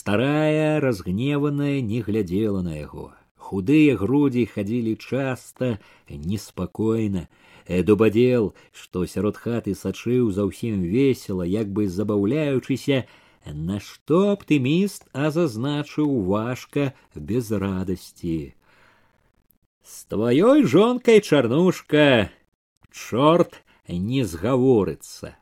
старая 0.00 0.80
разгневаная 0.86 1.80
не 1.92 2.02
глядзела 2.08 2.62
на 2.66 2.76
яго 2.78 3.08
худыя 3.44 3.96
грудзі 4.00 4.46
хадзілі 4.54 4.94
часта 4.96 5.78
неспакойна 6.08 7.26
дубадзел 7.88 8.52
што 8.82 9.06
сярод 9.06 9.40
хаты 9.40 9.74
сачыў 9.78 10.30
заўсім 10.36 10.84
весела 10.92 11.48
як 11.48 11.72
бы 11.78 11.88
забаўляючыся 11.88 13.04
на 13.46 13.80
што 13.80 14.22
аптыміст 14.36 15.08
а 15.12 15.30
зазначыў 15.34 16.14
важка 16.30 16.92
без 17.14 17.50
радасці 17.64 18.54
с 19.82 20.04
тваёй 20.12 20.64
жонкай 20.76 21.20
чарнушка 21.20 22.30
чорт 22.90 23.62
не 23.88 24.24
згаворыцца 24.24 25.36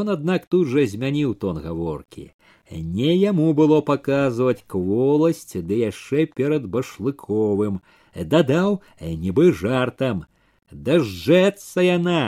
ён 0.00 0.14
аднак 0.14 0.46
тут 0.54 0.68
жа 0.72 0.86
змяніў 0.94 1.34
тон 1.44 1.60
гаворкі 1.66 2.26
не 2.70 3.12
яму 3.16 3.52
было 3.60 3.80
паказваць 3.90 4.64
кволасць 4.74 5.58
ды 5.68 5.82
яшчэ 5.82 6.26
перад 6.40 6.66
башлыковым 6.78 7.82
дадаў 8.34 8.80
нібы 9.26 9.52
жартам 9.52 10.24
дажджэцца 10.70 11.86
яна 11.90 12.24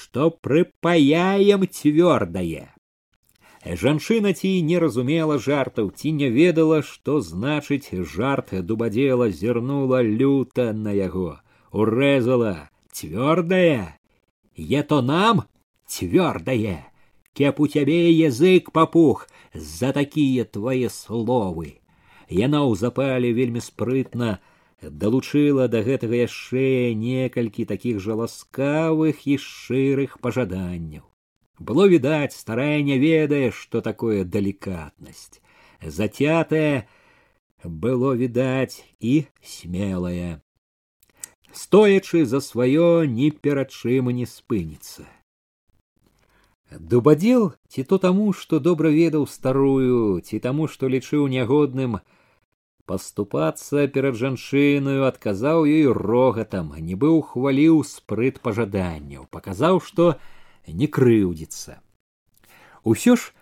што 0.00 0.30
прыпаяем 0.48 1.66
цвёрдае 1.66 2.66
Жанчына 3.66 4.32
ці 4.32 4.50
не 4.62 4.78
разумела 4.78 5.36
жартаў, 5.38 5.90
ці 5.90 6.12
не 6.12 6.30
ведала, 6.30 6.78
што 6.82 7.20
значыць 7.20 7.90
жарт 8.14 8.54
дубадзела 8.64 9.30
зірнула 9.30 10.00
люта 10.02 10.72
на 10.72 10.94
яго, 10.94 11.40
урэзала 11.72 12.70
цвёрдая, 12.92 13.98
е 14.56 14.82
то 14.82 15.02
нам 15.02 15.42
цвёрдае, 15.92 16.84
кеп 17.32 17.60
у 17.60 17.66
цябе 17.66 18.12
язык 18.12 18.72
папух 18.72 19.26
за 19.54 19.92
такія 19.92 20.44
твае 20.44 20.88
словы. 20.88 21.80
Яна 22.28 22.64
ў 22.68 22.76
запале 22.76 23.32
вельмі 23.32 23.64
спрытна 23.64 24.38
далучыла 24.82 25.66
да 25.68 25.82
гэтага 25.82 26.24
яшчэ 26.24 26.94
некалькі 26.94 27.64
такіх 27.64 28.00
жа 28.04 28.14
ласкавых 28.22 29.26
і 29.26 29.38
шчырых 29.42 30.18
пажаданняў 30.22 31.08
было 31.58 31.86
відаць 31.86 32.36
старая 32.36 32.82
не 32.82 32.98
ведае 32.98 33.50
что 33.50 33.80
такое 33.80 34.24
далікатнасць 34.24 35.40
зацятая 35.82 36.86
было 37.64 38.14
відаць 38.14 38.84
і 39.00 39.26
смелая 39.42 40.40
стоячы 41.50 42.24
за 42.24 42.40
сваё 42.40 43.04
ні 43.18 43.30
перад 43.30 43.74
чым 43.74 44.14
не 44.14 44.26
спыніцца 44.26 45.06
дубадзел 46.72 47.52
ці 47.68 47.84
то 47.90 47.98
таму 47.98 48.32
што 48.32 48.60
добра 48.60 48.92
ведаў 48.94 49.26
старую 49.26 50.20
ці 50.20 50.38
таму 50.46 50.68
што 50.68 50.88
лічыў 50.94 51.28
нягодным 51.32 52.00
паступацца 52.88 53.86
перад 53.94 54.16
жанчынаю 54.16 55.04
адказаў 55.08 55.68
ёй 55.68 55.86
рогатам 55.92 56.72
нібы 56.90 57.12
ухваліў 57.20 57.84
спрыт 57.84 58.40
пажаданняў 58.44 59.28
паказаў 59.30 59.80
што 59.80 60.16
не 60.68 60.86
крыўдзіцца. 60.86 61.80
Усё 62.84 63.16
ж 63.16 63.32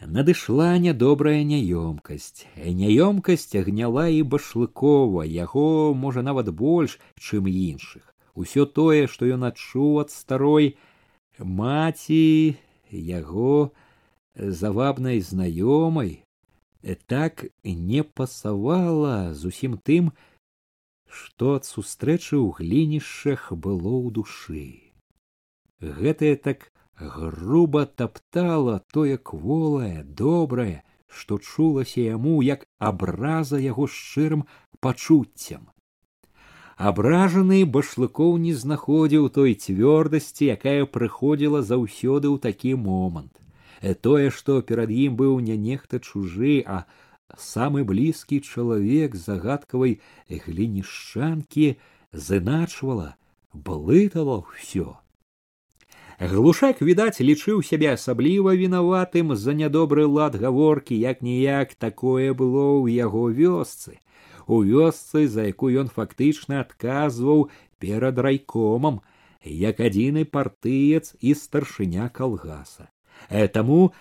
надышла 0.00 0.78
нядобрая 0.78 1.44
няёмкасць. 1.44 2.46
Няёмкасць 2.56 3.54
гняла 3.68 4.08
і 4.08 4.22
башлыкова, 4.22 5.22
яго 5.22 5.94
можа 5.94 6.22
нават 6.22 6.50
больш, 6.50 6.98
чым 7.18 7.46
іншых. 7.46 8.02
Усё 8.34 8.66
тое, 8.66 9.06
што 9.06 9.28
ён 9.28 9.44
адчуў 9.44 10.00
ад 10.02 10.10
старой 10.10 10.76
маці 11.38 12.56
яго 12.91 13.71
завабнай 14.35 15.21
знаёмай, 15.21 16.23
так 17.07 17.45
не 17.63 18.03
пасавала 18.03 19.33
зусім 19.33 19.77
тым, 19.77 20.11
што 21.07 21.55
ад 21.59 21.65
сустрэчы 21.65 22.35
ў 22.37 22.47
глінішчах 22.59 23.51
было 23.51 23.93
ў 24.03 24.07
душы. 24.11 24.67
Гэтае 25.81 26.35
так 26.35 26.71
груба 26.97 27.85
таптала 27.85 28.81
тое 28.91 29.17
кволае 29.17 30.03
добрае 30.03 30.83
што 31.07 31.37
чулася 31.39 32.01
яму 32.01 32.41
як 32.43 32.65
абраза 32.89 33.59
яго 33.63 33.87
шчырым 33.87 34.43
пачуццям 34.85 35.69
абражаны 36.77 37.65
башлыкоў 37.65 38.37
не 38.37 38.53
знаходзіў 38.53 39.29
той 39.33 39.57
цвёрдасці 39.57 40.53
якая 40.53 40.85
прыходзіла 40.85 41.61
заўсёды 41.65 42.29
ў 42.29 42.37
такі 42.37 42.77
момант. 42.77 43.33
Э, 43.81 43.93
тое 43.93 44.29
што 44.29 44.61
перад 44.61 44.93
ім 44.93 45.17
быў 45.17 45.39
не 45.41 45.57
нехта 45.57 45.99
чужы 45.99 46.61
а 46.65 46.85
самы 47.37 47.83
блізкі 47.83 48.39
чалавек 48.45 49.17
загадкавай 49.17 49.99
глінішчанкі 50.29 51.75
зыначвала 52.13 53.17
блытала 53.53 54.45
ўсё. 54.45 55.01
Глушак 56.17 56.81
відаць 56.81 57.21
лічыў 57.21 57.61
сябе 57.61 57.93
асабліва 57.93 58.53
вінаватым 58.57 59.35
за 59.37 59.53
нядобры 59.53 60.05
лад 60.05 60.37
гаворкі 60.41 60.97
як 60.97 61.21
ніяк 61.21 61.73
такое 61.77 62.33
было 62.33 62.81
ў 62.81 62.97
яго 63.01 63.29
вёсцы 63.29 64.01
у 64.46 64.62
вёсцы 64.62 65.26
за 65.28 65.48
якую 65.50 65.86
ён 65.86 65.88
фактычна 65.88 66.60
адказваў 66.66 67.50
перад 67.78 68.18
райкомам 68.18 69.00
як 69.44 69.80
адзіны 69.80 70.24
партыец 70.24 71.14
і 71.20 71.34
старшыня 71.34 72.08
калгаса 72.08 72.88
э, 73.28 73.48
таму 73.48 73.92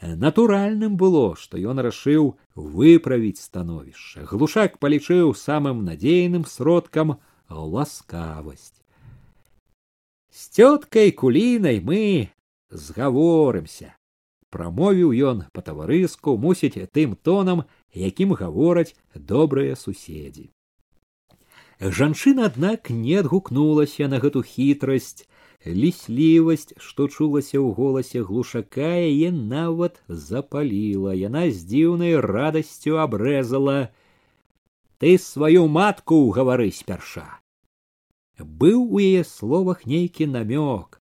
натуральным 0.00 0.96
было 0.96 1.34
што 1.36 1.58
ён 1.58 1.82
рашыў 1.82 2.34
выправіць 2.54 3.42
становішча 3.42 4.26
глушак 4.30 4.78
палічыў 4.78 5.34
самым 5.34 5.84
надзейным 5.84 6.44
сродкам 6.46 7.18
ласкавасць 7.50 8.78
с 10.30 10.48
теткой 10.54 11.10
кулінай 11.10 11.80
мы 11.82 12.30
згаворымся 12.70 13.94
прамовіў 14.54 15.10
ён 15.30 15.44
па 15.52 15.66
таварыску 15.66 16.36
мусіць 16.38 16.86
тым 16.94 17.16
тонам 17.16 17.64
якім 17.93 18.33
гавораць 18.33 18.95
добрыя 19.15 19.75
суседзі. 19.75 20.49
Жанчына 21.79 22.45
аднак 22.49 22.89
не 22.89 23.19
адгукнулася 23.19 24.07
на 24.07 24.19
гэту 24.23 24.43
хітрасць. 24.43 25.27
Ліслівасць 25.63 26.75
што 26.75 27.07
чулася 27.07 27.55
ў 27.59 27.71
голасе 27.75 28.23
глушака 28.23 28.99
яе 28.99 29.31
нават 29.31 30.01
запаліла. 30.07 31.15
Яна 31.15 31.47
з 31.49 31.63
дзіўнай 31.63 32.19
радасцю 32.19 32.99
абрэзала 32.99 33.91
ты 34.99 35.17
сваю 35.19 35.67
матку 35.67 36.31
гавары 36.31 36.71
спярша! 36.71 37.27
Быў 38.39 38.83
у 38.87 38.99
яе 39.03 39.23
словах 39.27 39.87
нейкі 39.87 40.27
намёк 40.31 41.02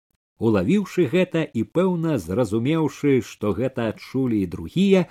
улавіўшы 0.48 1.06
гэта 1.12 1.42
і 1.60 1.62
пэўна 1.78 2.18
зразумеўшы 2.22 3.12
што 3.26 3.52
гэта 3.58 3.88
адчулі 3.92 4.40
і 4.42 4.48
другія 4.54 5.02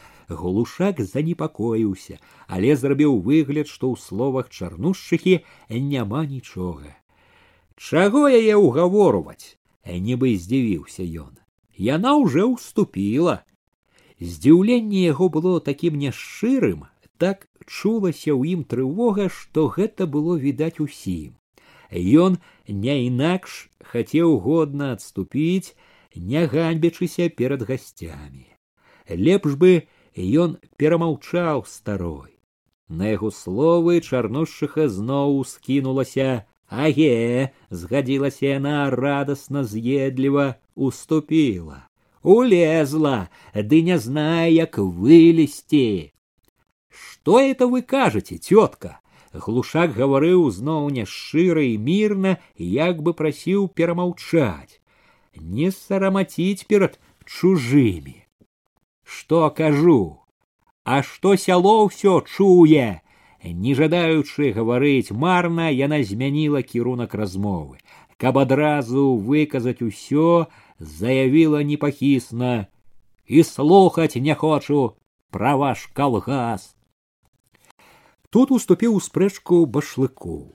глушак 0.41 0.99
занепакоіўся 1.11 2.17
але 2.47 2.75
зрабіў 2.81 3.15
выгляд 3.27 3.71
што 3.71 3.91
ў 3.91 3.95
словах 4.07 4.51
чарнушчыкі 4.51 5.39
няма 5.93 6.25
нічога. 6.33 6.91
Чаго 7.79 8.27
яе 8.27 8.59
ўгаворваць 8.59 9.55
нібы 9.87 10.35
здзівіўся 10.37 11.07
ён. 11.25 11.33
Яна 11.89 12.13
уже 12.19 12.45
ўступіла 12.45 13.39
здзіўленне 14.21 15.09
яго 15.09 15.33
было 15.33 15.59
такім 15.71 15.97
няшчырым 16.05 16.85
так 17.17 17.47
чулася 17.65 18.35
ў 18.35 18.57
ім 18.57 18.65
трывога 18.73 19.29
што 19.33 19.69
гэта 19.77 20.05
было 20.15 20.35
відаць 20.43 20.77
усім 20.83 21.37
Ён 21.90 22.38
не 22.68 23.06
інакш 23.06 23.70
хацеў 23.80 24.38
годна 24.42 24.92
адступіць, 24.92 25.74
не 26.16 26.46
ганьбячыся 26.46 27.28
перад 27.28 27.62
гасцямі. 27.62 28.48
Лепш 29.08 29.54
бы 29.54 29.86
ён 30.16 30.56
перамаўчаў 30.76 31.64
старой. 31.66 32.32
На 32.88 33.10
яго 33.14 33.30
словы 33.30 34.00
чарношчыха 34.00 34.88
зноў 34.88 35.42
скінулася, 35.44 36.46
аге, 36.68 37.50
згадзілася 37.70 38.46
яна 38.46 38.90
радасна 38.90 39.64
з'едліва 39.64 40.54
уступіла. 40.74 41.86
Улезла, 42.22 43.30
ды 43.54 43.82
не 43.82 43.98
знае, 43.98 44.50
як 44.54 44.78
вылезти. 44.78 46.12
Что 46.90 47.38
это 47.38 47.68
вы 47.68 47.82
кажете, 47.82 48.38
тетка? 48.38 48.99
глушак 49.32 49.96
гаварыў 49.96 50.50
зноў 50.50 50.90
няшчыра 50.98 51.62
і 51.62 51.78
мірна, 51.78 52.36
як 52.58 53.02
бы 53.02 53.12
прасіў 53.12 53.68
перамаўчаць, 53.68 54.80
не 55.36 55.70
сарамаціць 55.70 56.66
перад 56.70 57.00
чужымі. 57.24 58.22
Што 59.04 59.50
кажу, 59.50 60.26
А 60.86 61.02
што 61.02 61.34
сяло 61.34 61.90
ўсё 61.90 62.22
чуе, 62.22 63.02
не 63.42 63.72
жадаючы 63.74 64.52
гаварыць 64.54 65.10
марна, 65.10 65.66
яна 65.66 65.98
змяніла 66.06 66.62
кірунак 66.62 67.18
размовы. 67.18 67.82
Каб 68.22 68.38
адразу 68.38 69.18
выказаць 69.18 69.82
усё, 69.82 70.46
заявіла 70.78 71.64
непахісна 71.66 72.70
і 73.26 73.42
слухаць 73.42 74.14
не 74.14 74.38
хочу 74.38 74.94
пра 75.34 75.56
ваш 75.58 75.90
калгас. 75.90 76.76
Тут 78.30 78.50
уступіў 78.50 78.96
у 78.96 79.00
спрэчку 79.00 79.64
башлыкоў. 79.66 80.52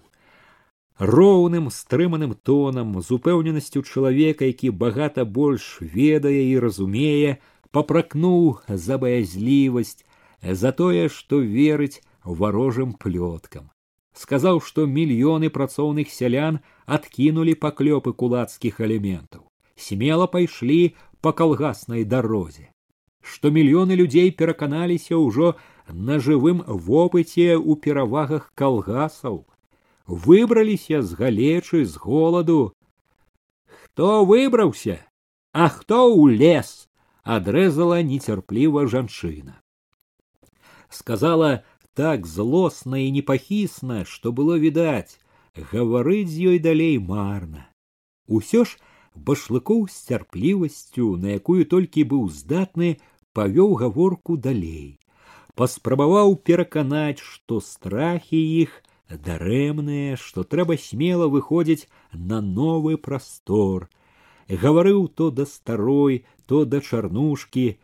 Роўным 1.02 1.72
стрыманым 1.74 2.36
тонам, 2.36 3.02
з 3.02 3.18
упэўненасцю 3.18 3.82
чалавека, 3.82 4.46
які 4.46 4.70
багата 4.70 5.26
больш 5.26 5.80
ведае 5.82 6.46
і 6.52 6.60
разумее, 6.62 7.42
папракнуў 7.72 8.60
за 8.68 8.98
баязлівасць, 9.02 10.06
за 10.44 10.72
тое, 10.72 11.10
што 11.10 11.40
верыць 11.42 12.04
варожым 12.24 12.94
плёткам. 12.94 13.72
Сказаў, 14.14 14.60
што 14.62 14.86
мільёны 14.86 15.50
працоўных 15.50 16.12
сялян 16.12 16.60
адкінулі 16.86 17.56
паклёпы 17.56 18.14
кулацкіх 18.14 18.82
элементаў, 18.84 19.48
смела 19.74 20.28
пайшлі 20.28 20.94
па 21.22 21.32
калгаснай 21.32 22.04
дарозе, 22.04 22.70
што 23.22 23.50
мільёны 23.50 23.96
людзей 23.96 24.32
пераканаліся 24.32 25.16
ўжо 25.16 25.56
на 25.88 26.20
жывым 26.20 26.64
вопыце 26.68 27.56
ў 27.58 27.80
перавагах 27.86 28.52
калгасаў, 28.56 29.46
выбраліся 30.08 31.02
з 31.02 31.16
галечы 31.16 31.86
з 31.86 31.98
голаду. 31.98 32.74
Хто 33.84 34.26
выбраўся, 34.26 35.02
а 35.54 35.68
хто 35.70 36.08
ў 36.12 36.38
лес, 36.38 36.88
адрэзала 37.24 38.02
нецярпліва 38.02 38.88
жанчына 38.88 39.62
сказала 40.94 41.64
так 41.94 42.28
злосна 42.28 42.98
і 42.98 43.12
непахісна, 43.12 44.06
што 44.06 44.32
было 44.32 44.58
відаць, 44.58 45.20
гаварыць 45.56 46.30
з 46.30 46.56
ёй 46.56 46.60
далей 46.60 47.00
марна. 47.00 47.68
Усё 48.28 48.64
ж 48.64 48.80
башлыкоў 49.16 49.88
з 49.92 49.96
цярплівасцю, 50.08 51.18
на 51.18 51.36
якую 51.40 51.66
толькі 51.66 52.08
быў 52.08 52.30
здатны, 52.32 53.00
павёў 53.36 53.76
гаворку 53.76 54.38
далей. 54.38 55.00
Паспрабаваў 55.56 56.36
пераканаць, 56.48 57.20
што 57.20 57.60
страхі 57.60 58.40
іх 58.64 58.82
дарэмныя, 59.12 60.16
што 60.16 60.44
трэба 60.44 60.78
смела 60.78 61.28
выходзіць 61.28 61.88
на 62.14 62.42
новы 62.42 62.98
прастор. 62.98 63.90
Гаварыў 64.48 65.08
то 65.08 65.30
да 65.32 65.46
старой, 65.46 66.26
то 66.46 66.66
да 66.66 66.82
чарнушкі. 66.82 67.80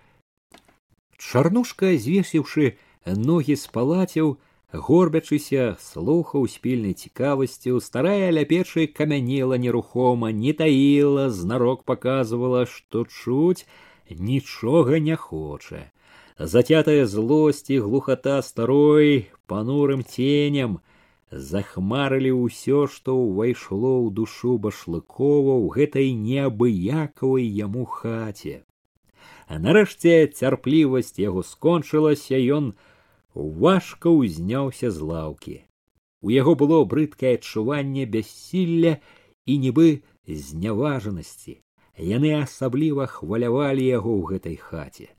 Чарнушка, 1.18 1.96
звесіўшы 1.98 2.76
ногі 3.06 3.56
спалаціў, 3.56 4.38
горбячыся, 4.72 5.78
слухаў 5.80 6.48
з 6.48 6.58
пільнай 6.64 6.94
цікавасцю, 6.94 7.80
старая 7.80 8.32
ля 8.32 8.44
печы 8.44 8.88
камянела 8.88 9.58
нерухома, 9.58 10.32
не 10.32 10.54
таіла, 10.54 11.30
знарок 11.30 11.84
показывала, 11.84 12.66
што 12.66 13.06
чуць 13.06 13.66
нічога 14.10 15.00
не 15.00 15.16
хоча. 15.16 15.92
Затятая 16.39 17.07
злосць 17.07 17.71
і 17.71 17.79
глухата 17.79 18.41
старой 18.43 19.29
панурым 19.47 20.03
тенем 20.03 20.81
захмарылі 21.31 22.33
ўсё, 22.33 22.87
што 22.89 23.17
ўвайшло 23.17 23.93
ў 24.01 24.13
душу 24.17 24.57
башлыкова 24.57 25.55
ў 25.61 25.67
гэтай 25.77 26.13
неабыякавай 26.17 27.45
яму 27.45 27.85
хаце. 27.85 28.65
Нарэшце 29.49 30.33
цярплівасць 30.33 31.21
яго 31.21 31.45
скончылася, 31.45 32.41
ён 32.41 32.73
важка 33.35 34.09
ўзняўся 34.09 34.89
з 34.91 34.99
лаўкі. 35.13 35.57
У 36.23 36.33
яго 36.33 36.55
было 36.57 36.85
брыдкае 36.89 37.37
адчуванне 37.37 38.07
бяссілля 38.07 38.97
і 39.45 39.59
нібы 39.59 39.89
зняважанасці. 40.25 41.61
Яны 41.99 42.37
асабліва 42.41 43.05
хвалявалі 43.07 43.85
яго 43.85 44.17
ў 44.17 44.23
гэтай 44.33 44.57
хаце. 44.57 45.13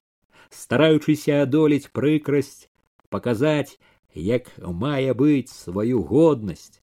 Стараючыся 0.53 1.41
адолець 1.43 1.89
прыкрасць, 1.97 2.69
паказаць, 3.09 3.79
як 4.13 4.51
мае 4.83 5.13
быць 5.17 5.49
сваю 5.49 6.03
годнасць, 6.11 6.81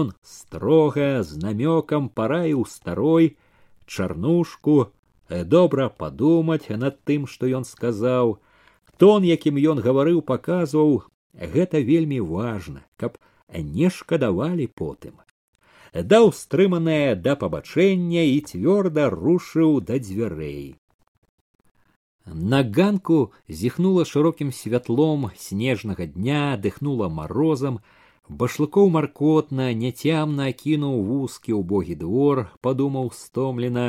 ён 0.00 0.10
строга 0.22 1.22
з 1.22 1.38
намёкам 1.44 2.08
параіў 2.08 2.66
старой 2.66 3.36
чарнушку 3.86 4.76
добра 5.54 5.88
падумаць 5.88 6.66
над 6.84 6.98
тым, 7.06 7.30
што 7.30 7.46
ён 7.46 7.64
сказаў, 7.64 8.36
тон 8.98 9.24
якім 9.30 9.62
ён 9.74 9.82
гаварыў 9.86 10.20
паказваў 10.22 11.02
гэта 11.54 11.78
вельмі 11.78 12.20
важна 12.20 12.82
каб 12.96 13.18
не 13.54 13.90
шкадавалі 13.90 14.66
потым. 14.66 15.18
Даў 15.94 16.32
стрыманае 16.32 17.14
да 17.14 17.36
пабачэння 17.36 18.22
і 18.34 18.38
цвёрда 18.50 19.10
рушыў 19.14 19.80
да 19.80 19.98
дзвярэй 19.98 20.81
на 22.33 22.63
ганку 22.63 23.31
зіхнула 23.49 24.03
шырокім 24.05 24.51
святлом 24.51 25.29
снежнага 25.37 26.05
дня 26.05 26.57
дыхнула 26.65 27.07
марозам 27.07 27.79
башлыкоў 28.41 28.89
маркотна 28.95 29.67
няцямна 29.81 30.51
кінуў 30.61 30.97
вузкі 31.09 31.55
ўбогі 31.59 31.95
двор 32.03 32.43
падумаў 32.61 33.11
стомлена 33.19 33.87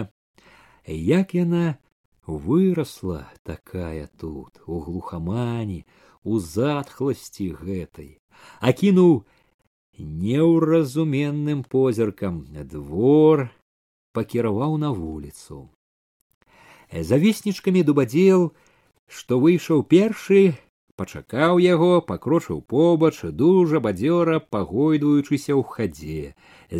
як 0.86 1.34
яна 1.34 1.78
выросла 2.26 3.26
такая 3.42 4.08
тут 4.22 4.62
у 4.66 4.80
глухамані 4.86 5.82
у 6.22 6.38
затхласці 6.38 7.48
гэтай 7.62 8.10
акінуў 8.60 9.24
неўразуменным 9.98 11.64
позіркам 11.64 12.46
двор 12.74 13.48
пакіраваў 14.14 14.78
на 14.78 14.94
вуліцу 14.94 15.66
Завеснічкамі 16.93 17.83
дубадзел 17.83 18.51
што 19.07 19.39
выйшаў 19.41 19.81
першы 19.93 20.43
пачакаў 20.95 21.57
яго 21.63 22.01
пакрочыў 22.09 22.61
побач 22.73 23.15
дужа 23.41 23.81
бадзёра 23.85 24.37
пагойдваючыся 24.55 25.57
ў 25.57 25.63
хадзе 25.65 26.35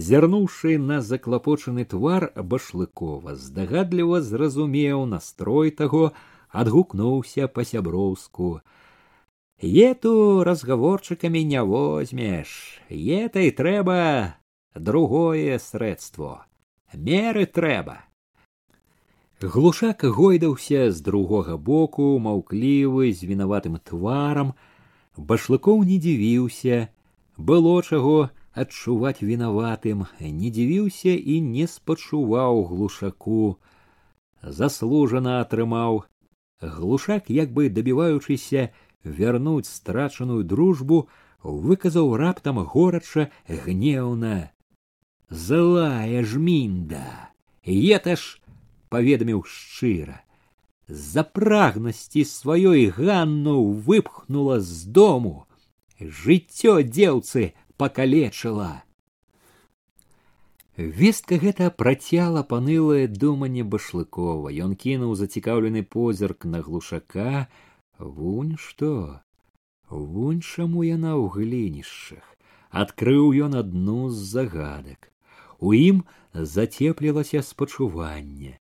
зірнуўшы 0.09 0.77
на 0.77 1.01
заклапочаны 1.01 1.85
твар 1.95 2.29
башлыкова 2.53 3.35
здагадліва 3.45 4.21
зразумеў 4.29 5.05
настрой 5.15 5.73
таго 5.81 6.05
адгукнуўся 6.63 7.49
па 7.57 7.65
сяброўску 7.65 8.53
ету 9.89 10.15
разгаворчыкамі 10.45 11.43
не 11.55 11.65
возьмеш 11.73 12.55
етай 12.93 13.49
трэба 13.49 13.99
другое 14.75 15.57
срэдство 15.57 16.33
меры 16.93 17.45
трэба 17.59 18.01
Глушак 19.42 20.02
гойдаўся 20.02 20.90
з 20.90 21.00
другога 21.00 21.56
боку, 21.56 22.18
маўклівы 22.18 23.12
з 23.14 23.22
вінаватым 23.22 23.78
тварам, 23.86 24.50
башлыкоў 25.14 25.84
не 25.86 25.98
дзівіўся, 26.02 26.88
было 27.38 27.74
чаго 27.82 28.30
адчуваць 28.52 29.22
вінаватым, 29.22 30.06
не 30.18 30.50
дзівіўся 30.50 31.14
і 31.14 31.38
не 31.40 31.66
спачуваў 31.70 32.64
глушаку. 32.66 33.58
Заслужана 34.42 35.38
атрымаў. 35.46 36.02
Глушак, 36.60 37.30
як 37.30 37.54
бы 37.54 37.70
дабіваючыся 37.70 38.70
вярнуць 39.04 39.70
страчаную 39.70 40.42
дружбу, 40.42 41.06
выказаў 41.42 42.16
раптам 42.18 42.58
горача 42.58 43.30
гнеўна: 43.46 44.50
Злая 45.30 46.24
жмінда, 46.26 47.30
ета 47.62 48.16
ж 48.16 48.41
паведаміў 48.93 49.43
шчыра 49.55 50.21
з-за 50.87 51.23
прагнасці 51.23 52.23
сваёй 52.27 52.87
ганну 52.91 53.63
выпхнула 53.71 54.59
з 54.59 54.85
дому. 54.85 55.47
Жыццё 55.99 56.81
дзеўцы 56.83 57.53
пакалечыла. 57.77 58.83
Вестка 60.75 61.37
гэта 61.37 61.69
працяла 61.69 62.43
панылае 62.43 63.07
думанне 63.07 63.63
башлыкова. 63.63 64.49
Ён 64.49 64.75
кінуў 64.75 65.15
зацікаўлены 65.15 65.83
позірк 65.83 66.45
на 66.45 66.61
глушака. 66.65 67.47
Вунь 67.99 68.57
што? 68.57 69.21
Вунь 69.89 70.41
чаму 70.41 70.83
яна 70.83 71.13
ў 71.15 71.29
глінішчах? 71.29 72.25
Адкрыў 72.73 73.31
ён 73.47 73.55
адну 73.61 74.09
з 74.09 74.17
загадак. 74.17 75.13
У 75.61 75.77
ім 75.77 76.03
зацеплілася 76.33 77.45
спачуванне 77.45 78.57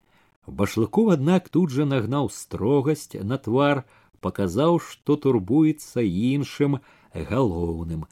башлыков 0.50 1.12
аднак 1.16 1.50
тут 1.56 1.74
жа 1.76 1.86
нагнаў 1.90 2.30
строгасць 2.36 3.18
на 3.32 3.38
твар 3.48 3.84
паказаў 4.26 4.80
што 4.90 5.18
турбуецца 5.26 6.06
іншым 6.06 6.78
галоўным 7.32 8.06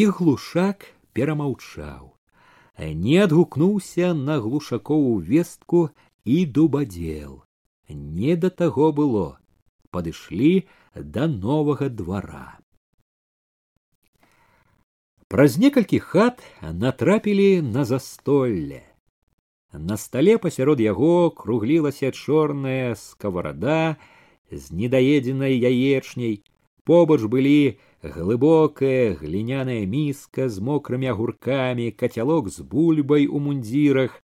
і 0.00 0.06
глушак 0.18 0.86
перамаўчаў 1.18 2.14
не 3.04 3.18
адгукнуўся 3.26 4.14
на 4.14 4.38
глушакову 4.46 5.18
вестку 5.32 5.82
і 6.24 6.38
дубадзел 6.46 7.36
не 7.88 8.36
да 8.44 8.50
таго 8.62 8.92
было 9.02 9.28
падышлі 9.90 10.54
да 11.18 11.26
новага 11.26 11.88
двара 12.02 12.48
Праз 15.30 15.56
некалькі 15.62 15.98
хат 16.02 16.40
натрапілі 16.60 17.62
на 17.62 17.84
застолле. 17.86 18.80
На 19.74 19.96
стале 19.96 20.36
пасярод 20.38 20.80
яго 20.82 21.30
круглілася 21.30 22.10
чорная 22.10 22.94
скаварада 22.98 23.96
з 24.50 24.72
недаедзенай 24.74 25.54
яечняй. 25.54 26.42
Побач 26.82 27.22
былі 27.30 27.78
глыбокая 28.02 29.14
гліняная 29.14 29.86
міска 29.86 30.48
з 30.48 30.58
мокрымі 30.58 31.06
агуркамі, 31.14 31.92
кацялок 31.94 32.50
з 32.50 32.66
бульбай 32.66 33.28
у 33.30 33.38
мундзірах, 33.38 34.18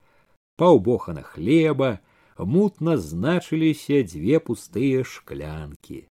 паўбохана 0.55 1.27
хлеба, 1.27 1.99
мутна 2.39 2.95
значыліся 2.95 3.99
дзве 4.07 4.39
пустыя 4.39 5.03
шклянкі. 5.03 6.07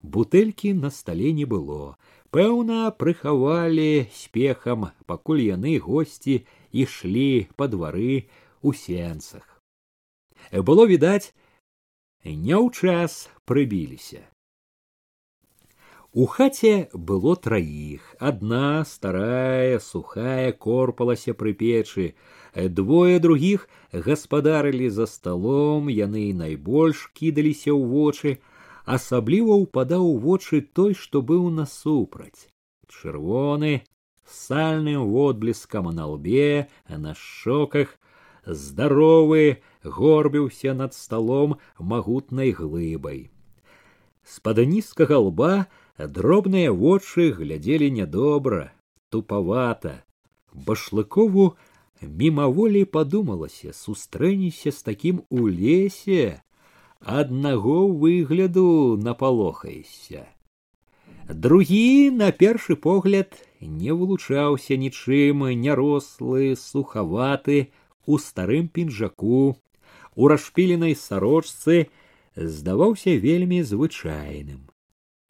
Бутэлькі 0.00 0.72
на 0.72 0.88
стале 0.88 1.36
не 1.36 1.44
было, 1.44 2.00
Пэўна, 2.32 2.88
прыхавалі 2.96 4.08
спехам, 4.16 4.88
пакуль 5.04 5.44
яны 5.44 5.76
госці 5.76 6.40
ішлі 6.72 7.52
па 7.60 7.68
двары 7.68 8.24
у 8.62 8.72
сенцах. 8.72 9.62
Было 10.52 10.86
відаць, 10.86 11.34
не 12.24 12.54
ў 12.54 12.70
час 12.70 13.30
прыбіліся. 13.44 14.22
У 16.12 16.26
хаце 16.26 16.88
было 16.92 17.36
траіх. 17.36 18.16
Адна 18.20 18.84
старая, 18.84 19.78
сухая 19.80 20.52
корпалася 20.52 21.32
пры 21.32 21.54
печы. 21.56 22.12
Двое 22.52 23.16
другіх 23.18 23.64
гаспадарылі 23.92 24.90
за 24.92 25.06
сталом, 25.06 25.88
яны 25.88 26.36
найбольш 26.36 27.08
кідаліся 27.16 27.72
ў 27.72 27.88
вочы, 27.88 28.30
асабліва 28.84 29.56
ўпадаў 29.64 30.04
у 30.04 30.18
вочы 30.20 30.60
той, 30.60 30.92
што 30.92 31.24
быў 31.24 31.48
насупраць. 31.48 32.52
Чырвоны, 32.92 33.80
сальным 34.28 35.08
водблескам 35.08 35.88
на 35.96 36.12
лбе, 36.12 36.68
на 36.92 37.16
шоках, 37.16 37.96
здаровы 38.46 39.62
горбіўся 39.84 40.74
над 40.74 40.94
сталом 40.94 41.56
магутнай 41.78 42.52
глыбай. 42.52 43.30
З-пад 44.24 44.58
нізкага 44.66 45.18
лба 45.18 45.66
дробныя 45.98 46.72
вочы 46.72 47.32
глядзелі 47.32 47.90
нядобра, 47.90 48.72
тупавата. 49.10 50.02
Башлыкову 50.52 51.56
мімаволі 52.02 52.84
падумалася, 52.84 53.72
сустрэнешся 53.72 54.70
з 54.70 54.82
такім 54.82 55.22
у 55.30 55.48
лесе, 55.48 56.42
аднаго 57.00 57.88
выгляду 57.88 58.98
напалохаешся. 59.00 60.26
Другі, 61.28 62.10
на 62.10 62.32
першы 62.32 62.76
погляд, 62.76 63.32
не 63.60 63.92
вылучаўся 63.94 64.76
нічым, 64.76 65.46
нярослы, 65.62 66.56
сухаваты, 66.56 67.70
у 68.06 68.18
старым 68.18 68.68
пінжаку, 68.68 69.56
у 70.14 70.28
расшпіленай 70.28 70.94
сарочцы 70.94 71.88
здаваўся 72.36 73.16
вельмі 73.16 73.62
звычайным. 73.62 74.68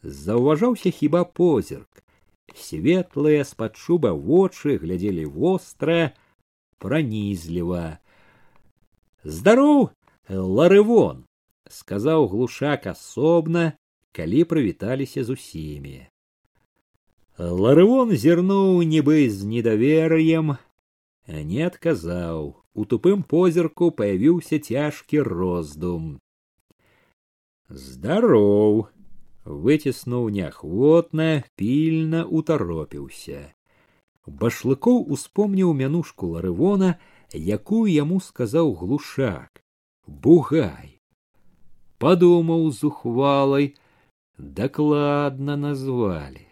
Заўважаўся 0.03 0.91
хіба 0.91 1.25
позірк. 1.25 2.03
Светлыя 2.55 3.45
з-пад 3.45 3.77
шуба 3.77 4.13
вочы 4.13 4.77
глядзелі 4.77 5.25
востра, 5.25 6.13
пранізліва. 6.79 7.99
Здароў, 9.25 9.91
ларывон, 10.29 11.25
сказаў 11.71 12.27
глушак 12.29 12.91
асобна, 12.91 13.79
калі 14.13 14.45
прывіталіся 14.45 15.25
з 15.25 15.31
усімі. 15.39 15.99
Ларывон 17.39 18.13
зірнуў 18.13 18.83
нібы 18.85 19.31
з 19.31 19.47
недавер'ем, 19.49 20.59
не 21.27 21.63
адказаў. 21.65 22.61
У 22.78 22.86
тупым 22.86 23.24
позірку 23.34 23.90
паявіўся 24.00 24.60
цяжкі 24.62 25.24
роздум. 25.28 26.10
Здароў, 27.70 28.86
выціснуў 29.44 30.30
неахвотна, 30.36 31.30
пільна 31.58 32.22
утаропіўся. 32.40 33.42
Башлыкоў 34.28 35.02
успомніў 35.18 35.74
мянушку 35.82 36.30
ларывона, 36.36 36.94
якую 37.58 37.88
яму 37.90 38.22
сказаў 38.22 38.72
глушак. 38.84 39.66
Бугай 40.08 40.98
падумаў 41.98 42.70
зухвалай, 42.72 43.74
дакладна 44.38 45.58
назвалі. 45.58 46.46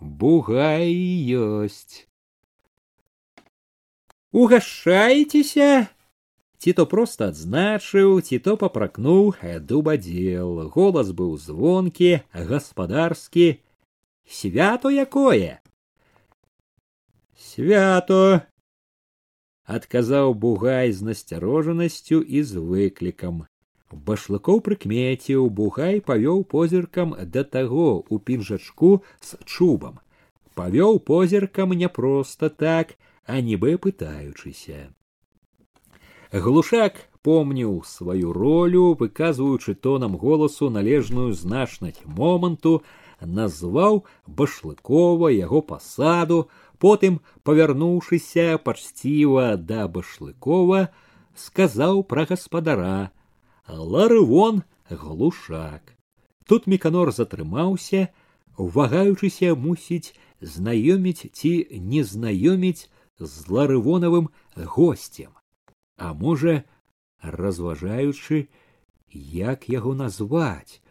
Бугай 0.00 0.92
ёсць. 1.40 2.06
Угашайцеся, 4.31 5.87
ці 6.57 6.73
то 6.73 6.85
проста 6.85 7.31
адзначыў, 7.31 8.21
ці 8.23 8.39
то 8.39 8.55
папракнуў 8.55 9.35
дубадзел. 9.59 10.69
Голас 10.71 11.11
быў 11.11 11.35
звонкі, 11.37 12.21
гаспадарскі. 12.31 13.59
Свято 14.23 14.87
якое? 14.87 15.59
Свято, 17.35 18.47
адказаў 19.65 20.33
бугай 20.33 20.91
з 20.95 21.01
насцярожанасцю 21.11 22.21
і 22.21 22.43
з 22.47 22.63
выклікам. 22.63 23.43
Башлыкоў 23.91 24.61
прыкмеціў, 24.63 25.49
бугай 25.51 25.99
павёў 25.99 26.43
позіркам 26.47 27.15
да 27.35 27.43
таго 27.43 28.05
у 28.07 28.19
пінжачку 28.19 29.03
з 29.19 29.35
чубам. 29.43 29.99
Павёў 30.55 31.03
позіркам 31.03 31.75
не 31.75 31.89
проста 31.89 32.47
так, 32.47 32.95
а 33.25 33.41
нібы 33.41 33.77
пытаючыся. 33.77 34.91
Глушак 36.31 37.11
помніў 37.21 37.83
сваю 37.85 38.33
ролю, 38.33 38.95
выказваючы 38.99 39.75
тонам 39.75 40.17
голасу 40.17 40.69
належную 40.69 41.33
значнасць 41.33 42.01
моманту, 42.05 42.81
назваў 43.21 44.05
башлыкова 44.25 45.29
яго 45.29 45.61
пасаду, 45.61 46.49
потым, 46.79 47.21
павярнуўшыся 47.43 48.57
пачціва 48.57 49.55
да 49.57 49.87
башлыкова, 49.87 50.89
сказаў 51.35 52.03
пра 52.03 52.25
гаспадара, 52.25 53.11
ларывон 53.67 54.63
глушак. 54.89 55.95
Тут 56.47 56.65
міканор 56.67 57.11
затрымаўся, 57.11 58.09
вагаючыся 58.57 59.53
мусіць 59.55 60.15
знаёміць 60.41 61.29
ці 61.31 61.53
не 61.71 62.03
знаёміць 62.03 62.89
з 63.18 63.48
ларывонавым 63.48 64.30
госцем, 64.56 65.32
а 65.96 66.12
можа, 66.14 66.64
разважаючы, 67.22 68.48
як 69.10 69.68
яго 69.68 69.94
назваць. 69.94 70.82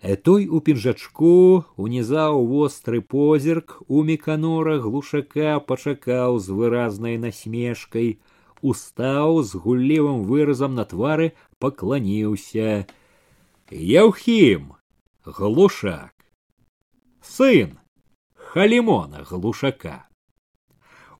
Э 0.00 0.16
той 0.16 0.48
у 0.48 0.60
пінжачку 0.64 1.64
унізаў 1.76 2.46
востры 2.48 3.00
позірк 3.00 3.82
у 3.86 4.02
міканора 4.02 4.80
глушака 4.80 5.60
пачакаў 5.60 6.40
з 6.40 6.56
выразнай 6.56 7.18
насмешкай, 7.20 8.16
устаў 8.62 9.42
з 9.42 9.56
гуллівым 9.56 10.24
выразам 10.24 10.74
на 10.74 10.84
твары 10.84 11.32
пакланіўся 11.58 12.84
яўхім 13.70 14.72
глушак 15.24 16.12
сын 17.22 17.78
халімона 18.52 19.24
глушака 19.30 20.09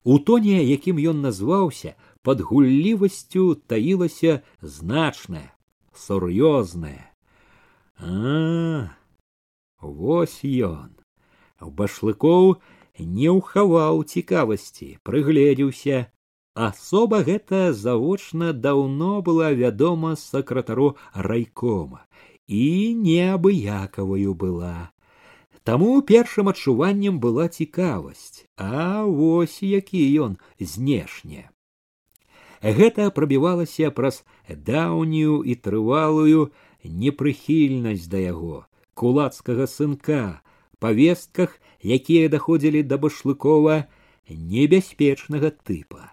у 0.03 0.17
тоне 0.19 0.63
якім 0.63 0.97
ён 1.13 1.21
назваўся 1.21 1.95
пад 2.21 2.41
гуллівасцю 2.41 3.55
таілася 3.67 4.41
значная 4.61 5.53
сур'ёзная. 5.93 7.11
А 8.01 8.89
вось 9.81 10.41
ён. 10.45 10.97
Башлыкоў 11.61 12.57
не 12.97 13.29
ўхаваў 13.29 14.03
цікавасці 14.03 14.97
прыгледзеўся. 15.05 16.09
Асоба 16.53 17.21
гэта 17.23 17.71
завочна 17.71 18.51
даўно 18.53 19.21
была 19.21 19.51
вядома 19.53 20.15
сакратару 20.15 20.97
райкома. 21.13 22.05
І 22.47 22.93
неабыякаваю 22.97 24.33
была. 24.33 24.91
Таму 25.63 26.01
першым 26.01 26.49
адчуваннем 26.49 27.19
была 27.23 27.47
цікавасць, 27.47 28.45
а 28.57 29.05
вось 29.05 29.61
які 29.61 30.01
ён 30.25 30.37
знешне. 30.57 31.49
Гэта 32.61 33.09
прабівалася 33.13 33.91
праз 33.93 34.23
даўнюю 34.49 35.41
і 35.45 35.55
трывалую 35.55 36.49
непрыхільнасць 36.83 38.09
да 38.09 38.21
яго, 38.21 38.65
кулацкага 38.93 39.69
сынка, 39.69 40.41
павестках, 40.79 41.53
якія 41.81 42.29
даходзілі 42.29 42.81
да 42.89 42.97
башлыкова 42.97 43.85
небяспечнага 44.29 45.53
тыпа. 45.53 46.09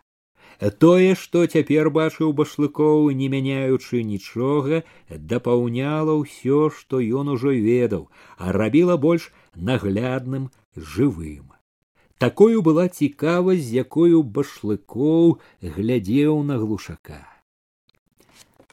Тое, 0.83 1.15
што 1.15 1.47
цяпер 1.47 1.89
бачыў 1.95 2.33
башлыкоў, 2.39 3.11
не 3.15 3.29
мяняючы 3.31 4.03
нічога, 4.03 4.83
дапаўняла 5.09 6.17
ўсё, 6.19 6.71
што 6.75 6.99
ён 6.99 7.31
ужо 7.39 7.55
ведаў, 7.55 8.09
а 8.37 8.51
рабіла 8.57 8.97
больш 8.99 9.31
наглядным 9.55 10.51
жывым. 10.77 11.53
Такою 12.19 12.63
была 12.67 12.89
цікавасць, 12.89 13.71
з 13.71 13.85
якою 13.85 14.23
башлыкоў 14.23 15.39
глядзеў 15.63 16.43
на 16.43 16.59
глушака. 16.59 17.23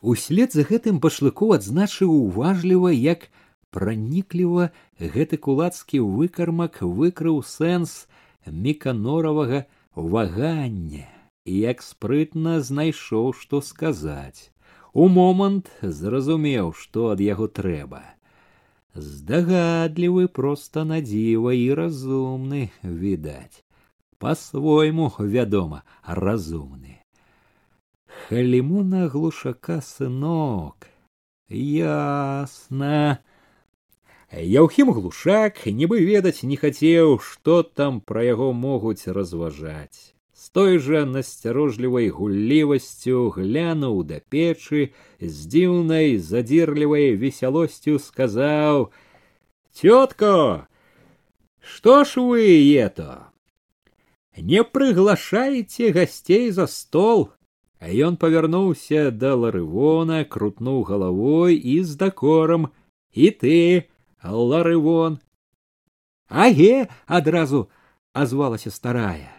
Услед 0.01 0.53
за 0.53 0.65
гэтым 0.65 0.97
башлыкоў 0.99 1.53
адзначыў 1.57 2.09
уважліва, 2.09 2.89
як 2.89 3.29
пранікліва 3.75 4.71
гэты 4.99 5.37
кулацкі 5.45 5.99
выкармак 5.99 6.79
выкрыў 6.81 7.41
сэнс 7.43 8.07
меканоравага 8.47 9.65
вагання 9.95 11.07
і 11.45 11.59
як 11.59 11.83
спрытна 11.83 12.59
знайшоў 12.69 13.33
што 13.41 13.61
сказаць 13.69 14.51
у 14.93 15.07
момант 15.19 15.71
зразумеў 15.99 16.71
што 16.83 17.09
ад 17.15 17.23
яго 17.25 17.51
трэба 17.59 18.01
здагадлівы 18.94 20.26
проста 20.40 20.84
надзіва 20.84 21.54
і 21.54 21.66
разумны 21.80 22.62
відаць 22.82 23.62
по-свойму 24.18 25.10
вядома 25.18 25.82
разумны 26.02 26.98
халімуна 28.26 29.08
глушака 29.14 29.80
сынок 29.80 30.88
ясна 31.50 33.18
Яўхім 34.30 34.92
глушак 34.94 35.56
нібы 35.66 36.06
ведаць 36.06 36.46
не 36.46 36.54
хацеў, 36.54 37.18
што 37.18 37.62
там 37.64 37.98
пра 37.98 38.22
яго 38.22 38.52
могуць 38.54 39.10
разважаць 39.10 40.13
з 40.40 40.50
той 40.56 40.78
жа 40.78 41.04
насцярожлівай 41.04 42.08
гуллівасцю 42.08 43.28
глянуў 43.36 43.96
да 44.10 44.20
печы 44.32 44.84
з 45.20 45.36
дзіўнай 45.52 46.16
задзірлівай 46.28 47.16
весялосцю 47.22 47.98
сказаў 47.98 48.88
тётко 49.80 50.66
что 51.60 52.04
ж 52.04 52.24
вы 52.28 52.46
ето 52.86 53.10
не 54.36 54.64
прыглашаеце 54.64 55.90
гасцей 55.98 56.50
за 56.50 56.66
стол 56.66 57.28
а 57.80 57.92
ён 58.06 58.16
павярнуўся 58.16 59.10
да 59.10 59.34
ларывона 59.42 60.22
крутнуў 60.24 60.84
галавой 60.92 61.56
і 61.56 61.82
з 61.82 61.96
дакорам 62.04 62.70
і 63.12 63.30
ты 63.42 63.58
ларывон 64.22 65.20
аге 66.46 66.88
адразу 67.06 67.68
азвалася 68.12 68.70
старая 68.70 69.33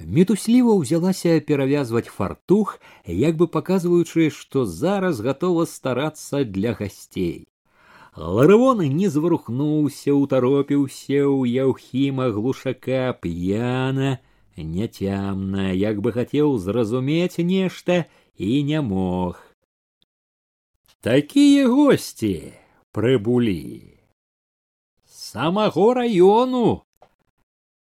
Мітусліва 0.00 0.74
ўзялася 0.80 1.38
перавязваць 1.46 2.10
фартух, 2.10 2.80
як 3.06 3.36
бы 3.36 3.46
паказваючы, 3.46 4.30
што 4.30 4.66
зараз 4.66 5.20
гатова 5.20 5.64
старацца 5.66 6.42
для 6.44 6.74
гасцей. 6.74 7.46
Ларывон 8.16 8.82
не 8.96 9.08
зварухнуўся, 9.08 10.12
утаропіўся 10.12 11.22
ў 11.24 11.48
яўхіма 11.64 12.28
глушака 12.34 13.16
п'яна, 13.22 14.18
няцямна, 14.56 15.72
як 15.72 16.02
бы 16.04 16.12
хацеў 16.12 16.58
зразумець 16.58 17.38
нешта 17.38 18.04
і 18.36 18.62
не 18.68 18.80
мог. 18.82 19.40
Такія 21.00 21.68
госці 21.68 22.52
прыбулі. 22.92 23.96
Самаго 25.08 25.94
раёну 25.94 26.84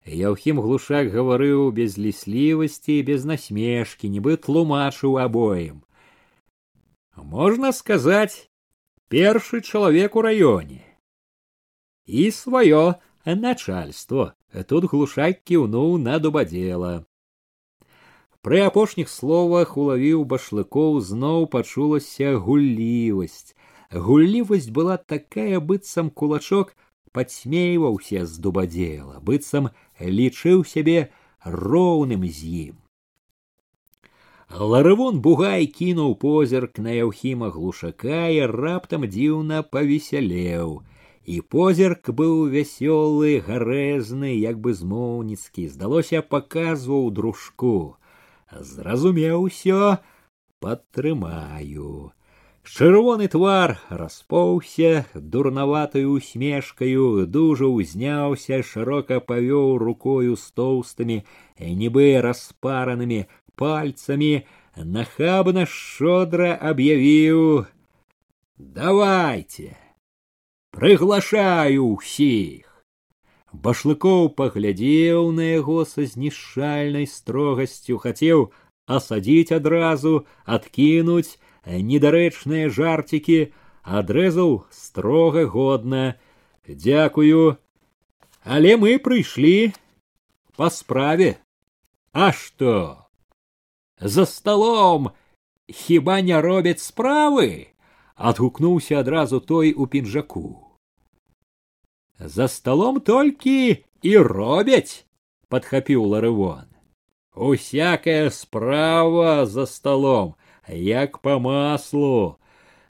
Яўхім 0.06 0.60
глушак 0.60 1.12
гаварыў 1.14 1.72
без 1.72 1.98
ліслівасці 2.02 2.94
і 3.00 3.04
без 3.10 3.26
насмешкі, 3.26 4.10
нібы 4.10 4.38
тлумачыў 4.38 5.22
абоім. 5.22 5.84
Можна 7.16 7.72
сказаць, 7.72 8.50
першы 9.08 9.62
чалавек 9.62 10.16
у 10.16 10.26
раёне. 10.26 10.82
І 12.06 12.32
сваё 12.32 12.96
начальство. 13.26 14.34
Тут 14.68 14.90
глушак 14.92 15.46
кіўнуў 15.46 15.98
на 15.98 16.20
дубадзела. 16.20 17.06
Пры 18.42 18.66
апошніх 18.66 19.08
словах 19.08 19.78
улавіў 19.78 20.26
башлыкоў 20.26 21.00
зноў 21.00 21.46
пачулася 21.46 22.36
гуллівасць. 22.42 23.54
Гуллівасць 23.94 24.74
была 24.74 24.98
такая 24.98 25.60
быццам 25.60 26.10
кулачок 26.10 26.74
падсмейваўся 27.14 28.26
з 28.26 28.40
дубадзела, 28.44 29.20
быццам 29.22 29.70
лічыў 30.01 30.65
сябе 30.65 31.09
роўным 31.45 32.27
з 32.27 32.51
ім. 32.71 32.77
Ларывон 34.51 35.21
бугай 35.21 35.67
кінуў 35.67 36.15
позірк 36.23 36.79
на 36.79 36.93
яўхіма 36.95 37.51
глушака 37.51 38.29
і 38.31 38.47
раптам 38.47 39.07
дзіўна 39.11 39.63
павесялеў. 39.63 40.83
І 41.27 41.41
позірк 41.41 42.11
быў 42.15 42.47
вясёлы, 42.47 43.43
гарэзны, 43.43 44.31
як 44.39 44.61
бы 44.63 44.75
змоўніцкі, 44.79 45.67
здалося, 45.67 46.23
паказваў 46.23 47.11
дружку. 47.11 47.99
Зразумеў 48.55 49.51
усё, 49.51 49.99
падтрымаю. 50.63 52.15
Чырвоны 52.66 53.28
твар 53.28 53.80
распоўся 53.90 55.06
дурнаватаю 55.16 56.14
усмешкаю, 56.14 57.26
дужа 57.26 57.66
ўзняўся, 57.66 58.62
шырока 58.62 59.20
павёў 59.20 59.82
рукою 59.82 60.38
з 60.38 60.46
тоўстымі, 60.54 61.18
нібы 61.58 62.22
распаранымі 62.22 63.26
пальцамі, 63.58 64.46
нахабна 64.78 65.66
шодра 65.66 66.54
аб'явіў: 66.72 67.66
давайте 68.58 69.76
прыглашаю 70.72 71.98
ўсіх. 71.98 72.72
Башлыкоў 73.52 74.30
паглядзеў 74.40 75.32
на 75.36 75.48
яго 75.60 75.84
са 75.84 76.06
знішальнай 76.08 77.08
строгасцю, 77.14 77.98
хацеў 77.98 78.52
асадзіць 78.88 79.52
адразу, 79.58 80.26
адкінуць, 80.46 81.36
недарэчныя 81.66 82.70
жарцікі 82.70 83.40
адрэзаў 84.00 84.56
строга 84.72 85.46
годна 85.46 86.04
дзякую 86.68 87.58
але 88.44 88.78
мы 88.78 88.98
прыйшлі 89.00 89.74
по 90.58 90.70
справе 90.70 91.38
а 92.14 92.32
что 92.32 93.08
за 94.00 94.26
столом 94.26 95.12
хіба 95.70 96.22
не 96.22 96.42
робяць 96.42 96.82
справы 96.82 97.68
адгукнуўся 98.16 99.00
адразу 99.00 99.40
той 99.40 99.74
у 99.74 99.88
пінжаку 99.88 100.78
за 102.20 102.48
столом 102.48 103.00
толькі 103.02 103.86
і 104.02 104.18
робяць 104.18 105.06
подхапіў 105.50 106.06
ларывон 106.14 106.68
усякая 107.36 108.30
справа 108.30 109.46
за 109.46 109.66
столом 109.66 110.36
як 110.69 111.19
по 111.19 111.39
маслу. 111.41 112.39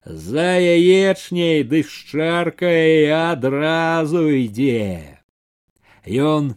За 0.04 0.54
яечняй 0.62 1.64
ды 1.66 1.82
шчаркай 1.82 3.10
адразу 3.10 4.22
ідзе 4.30 5.18
ён 6.06 6.54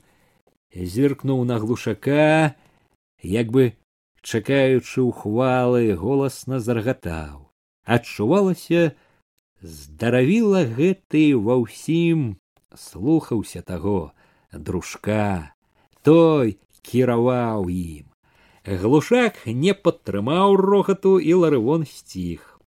зіркнуў 0.70 1.42
на 1.50 1.58
глушака 1.58 2.54
як 3.26 3.50
бы 3.50 3.74
чакаючы 4.22 5.02
ухвалы 5.02 5.98
голасна 5.98 6.60
заргатаў. 6.60 7.50
Адчувалася 7.90 8.94
здаравіла 9.62 10.62
гэты 10.70 11.34
ва 11.34 11.58
ўсім 11.66 12.38
слухаўся 12.78 13.65
таго 13.65 14.13
дружка 14.54 15.58
той 16.06 16.62
кіраваў 16.86 17.65
ім 17.74 18.09
глушак 18.70 19.42
не 19.48 19.74
падтрымаў 19.74 20.56
рогату 20.62 21.17
і 21.17 21.34
ларывон 21.42 21.86
сціх. 21.90 22.60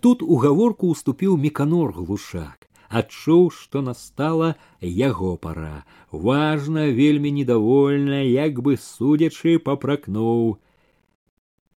Тут 0.00 0.22
у 0.22 0.36
гаворку 0.40 0.88
уступіў 0.94 1.36
меканор 1.36 1.92
глушак. 1.92 2.68
Адчуў 2.88 3.50
што 3.50 3.82
настала 3.82 4.54
яго 4.80 5.36
пара. 5.36 5.84
Важна 6.12 6.86
вельмі 6.94 7.32
недовольна 7.34 8.22
як 8.22 8.62
бы 8.62 8.76
судзячы 8.78 9.58
папракнуў. 9.58 10.56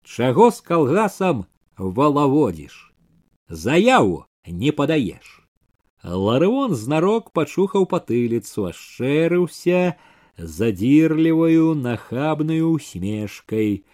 Чаго 0.04 0.52
з 0.52 0.62
калгасам 0.62 1.44
валаводзіш? 1.78 2.94
Заяву 3.50 4.24
не 4.46 4.72
падаеш 4.72 5.38
ларывон 6.04 6.76
знарок 6.76 7.32
пачухаў 7.34 7.86
патыліцу 7.90 8.70
ашчэрыўся 8.70 9.98
задирліваю 10.37 11.75
нахабную 11.75 12.71
усмешкой. 12.71 13.85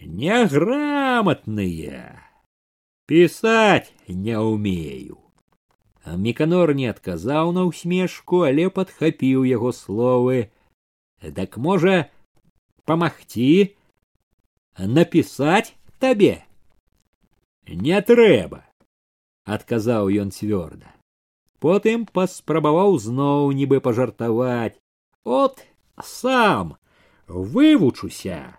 Неграмотные. 0.00 2.20
Писать 3.06 3.92
не 4.08 4.38
умею. 4.38 5.18
Міканор 6.06 6.74
не 6.74 6.86
адказаў 6.88 7.52
на 7.52 7.64
ўсмешку, 7.68 8.48
але 8.48 8.70
падхапіў 8.72 9.44
яго 9.44 9.72
словы. 9.76 10.48
Дак 11.20 11.60
можа 11.60 12.08
памагці 12.88 13.76
напісаць 14.78 15.76
табе. 16.00 16.40
Не 17.68 18.00
трэба, 18.00 18.64
адказаў 19.44 20.08
ён 20.08 20.32
цвёрда. 20.32 20.88
Потым 21.60 22.08
паспрабаваў 22.08 22.96
зноў 22.98 23.52
нібы 23.52 23.84
пажартаваць. 23.84 24.80
От 25.25 25.65
сам 26.03 26.77
вывучуся. 27.27 28.57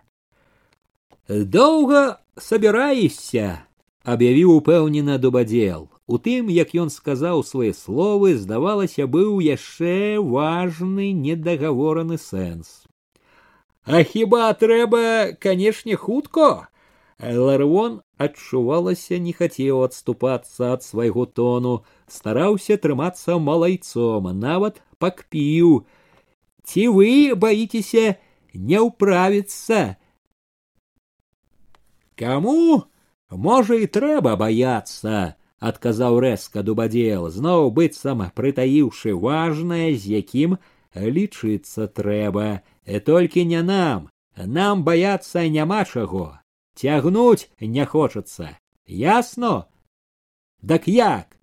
Доўга 1.29 2.19
сабіраешся, 2.39 3.63
аб'явіў 4.03 4.51
упэўнена 4.59 5.19
дубадзел. 5.23 5.89
У 6.07 6.19
тым, 6.19 6.51
як 6.51 6.75
ён 6.75 6.91
сказаў 6.91 7.43
свае 7.47 7.71
словы, 7.75 8.35
здавалася, 8.35 9.07
быў 9.07 9.39
яшчэ 9.43 10.19
важны 10.19 11.11
недагавораны 11.15 12.19
сэнс. 12.19 12.87
А 13.87 14.03
хіба 14.03 14.51
трэба, 14.55 15.39
канешне, 15.39 15.95
хутко. 15.95 16.67
Ларвон 17.23 18.03
адчувалася, 18.19 19.19
не 19.23 19.33
хацеў 19.33 19.87
адступацца 19.87 20.75
ад 20.75 20.83
свайго 20.83 21.27
тону, 21.27 21.87
стараўся 22.11 22.75
трымацца 22.77 23.39
малайцом, 23.39 24.31
нават 24.35 24.83
пакпіў. 24.99 25.87
Ці 26.66 26.88
вы 26.96 27.36
баіцеся 27.36 28.16
не 28.54 28.80
ўправіцца? 28.80 29.98
Каму 32.16 32.86
можа 33.32 33.78
і 33.82 33.88
трэба 33.88 34.36
баяцца, 34.38 35.36
адказаў 35.62 36.18
рэзка 36.26 36.64
дубадзел 36.68 37.30
зноў 37.34 37.70
быццам 37.78 38.24
прытаіўшы 38.38 39.14
важнае 39.26 39.94
з 39.94 40.22
якім 40.22 40.58
лічыцца 41.18 41.88
трэба 42.00 42.48
і 42.86 43.02
толькі 43.10 43.46
не 43.52 43.62
нам 43.68 44.10
нам 44.58 44.82
баяцца 44.88 45.46
няма 45.58 45.84
чаго 45.86 46.26
цягнуць 46.82 47.46
не 47.78 47.86
хочацца 47.94 48.50
ясно 49.04 49.54
дак 50.74 50.90
як 50.90 51.38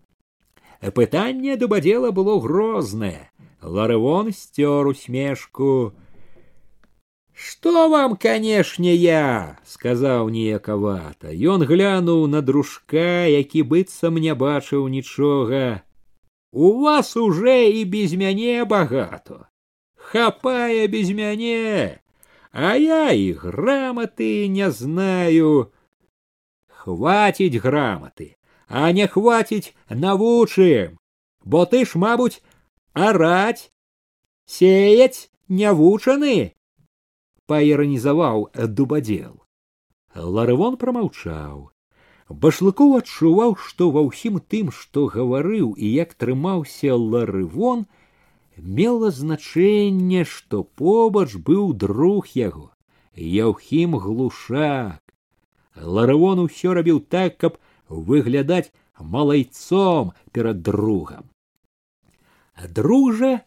пытанне 0.98 1.56
дубадзела 1.62 2.10
было 2.10 2.40
грознае 2.42 3.30
ларывон 3.62 4.32
сцёр 4.32 4.86
усмешку 4.86 5.94
Что 7.40 7.88
вам, 7.88 8.16
канешне, 8.16 8.96
я, 8.96 9.58
сказаў 9.64 10.28
неякавата. 10.28 11.30
Ён 11.30 11.62
глянуў 11.62 12.26
на 12.26 12.42
дружка, 12.42 13.30
які 13.30 13.62
быццам 13.62 14.18
не 14.18 14.34
бачыў 14.34 14.88
нічога. 14.88 15.82
У 16.50 16.82
вас 16.82 17.16
уже 17.16 17.70
і 17.70 17.84
без 17.84 18.14
мяне 18.14 18.64
багато. 18.64 19.46
Хапае 19.94 20.88
без 20.88 21.10
мяне, 21.10 22.00
а 22.50 22.74
я 22.74 23.12
і 23.12 23.32
граматы 23.32 24.48
не 24.48 24.70
знаю. 24.72 25.70
Хватить 26.66 27.54
граматы, 27.54 28.36
а 28.66 28.90
не 28.90 29.06
хватить 29.06 29.76
навучым, 29.88 30.98
бо 31.44 31.66
ты 31.66 31.84
ж, 31.84 31.94
мабуть, 31.94 32.42
араць, 32.93 33.71
сеять 34.45 35.29
не 35.47 35.71
вучаны 35.73 36.53
паіранізаваў 37.47 38.49
дубадзел. 38.77 39.41
Ларывон 40.15 40.77
прамаўчаў. 40.77 41.69
Башлыкоў 42.29 42.95
адчуваў, 42.99 43.55
што 43.59 43.89
ва 43.95 44.03
ўсім 44.07 44.39
тым, 44.53 44.71
што 44.71 45.05
гаварыў 45.15 45.73
і 45.75 45.89
як 45.89 46.13
трымаўся 46.13 46.95
ларывон, 46.95 47.83
мела 48.57 49.11
значэнне, 49.11 50.23
што 50.23 50.63
побач 50.63 51.35
быў 51.35 51.73
друг 51.73 52.31
яго, 52.37 52.69
Яўхім 53.13 53.99
глушак. 54.01 55.01
Ларывон 55.75 56.39
усё 56.39 56.73
рабіў 56.73 57.01
так, 57.01 57.37
каб 57.37 57.59
выглядаць 57.89 58.71
малайцом 58.97 60.13
перад 60.31 60.61
другам. 60.61 61.32
Друг 62.66 63.14
жа 63.14 63.40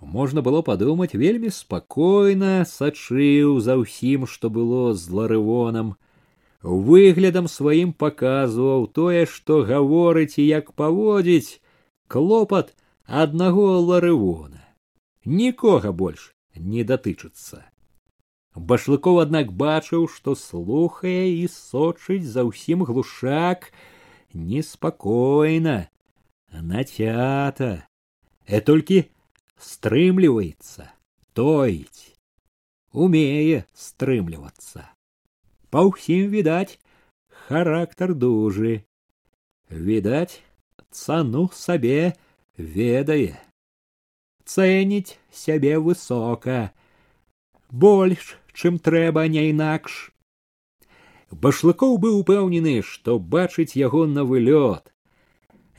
можна 0.00 0.42
было 0.42 0.62
падумаць 0.66 1.14
вельмі 1.14 1.50
спакойна 1.54 2.64
сачыў 2.68 3.60
за 3.60 3.76
ўсім 3.80 4.26
што 4.26 4.50
было 4.50 4.94
з 4.98 5.18
ларывонам 5.18 5.94
выглядам 6.62 7.48
сваім 7.48 7.92
паказваў 7.92 8.86
тое 8.98 9.26
што 9.26 9.62
гаворыць 9.68 10.38
і 10.38 10.46
як 10.46 10.72
паводзіць 10.72 11.60
клопат 12.08 12.74
аднаго 13.06 13.68
ларывона 13.90 14.64
нікога 15.24 15.92
больш 15.92 16.32
не 16.56 16.82
датычыцца 16.88 17.62
башлыкоў 18.72 19.22
аднак 19.26 19.52
бачыў 19.52 20.08
што 20.16 20.34
слухае 20.34 21.30
і 21.36 21.46
сочыць 21.52 22.26
за 22.26 22.48
ўсім 22.48 22.84
глушак 22.90 23.70
неспакойна 24.34 25.78
нацята 26.52 27.72
э 28.46 28.60
толькі 28.60 28.98
стрымліваецца, 29.58 30.88
тоіць, 31.32 32.12
умее 32.92 33.64
стрымлівацца. 33.72 34.88
Па 35.72 35.84
ўсім 35.88 36.28
відаць, 36.32 36.78
характар 37.48 38.14
дужы. 38.14 38.84
Відаць, 39.70 40.42
цану 40.90 41.48
сабе 41.54 42.12
ведае. 42.58 43.40
Цэніць 44.44 45.16
сябе 45.32 45.78
высока, 45.78 46.74
больш, 47.70 48.36
чым 48.52 48.78
трэба 48.78 49.24
не 49.32 49.48
інакш. 49.50 50.12
Башлыкоў 51.32 51.96
быў 51.96 52.20
упэўнены, 52.20 52.82
што 52.84 53.16
бачыць 53.18 53.72
яго 53.80 54.04
на 54.06 54.24
вылёт, 54.28 54.92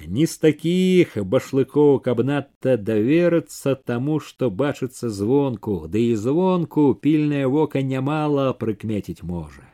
не 0.07 0.25
з 0.27 0.37
такіх 0.45 1.15
башлыкоў 1.33 1.99
каб 2.05 2.21
надта 2.29 2.75
даверыцца 2.89 3.75
таму 3.91 4.19
што 4.19 4.49
бачыцца 4.63 5.09
звонку 5.19 5.75
ды 5.93 6.03
і 6.09 6.15
звонку 6.25 6.85
пільнае 7.05 7.45
вока 7.55 7.83
нямала 7.93 8.51
прыкмеціць 8.63 9.23
можа 9.31 9.65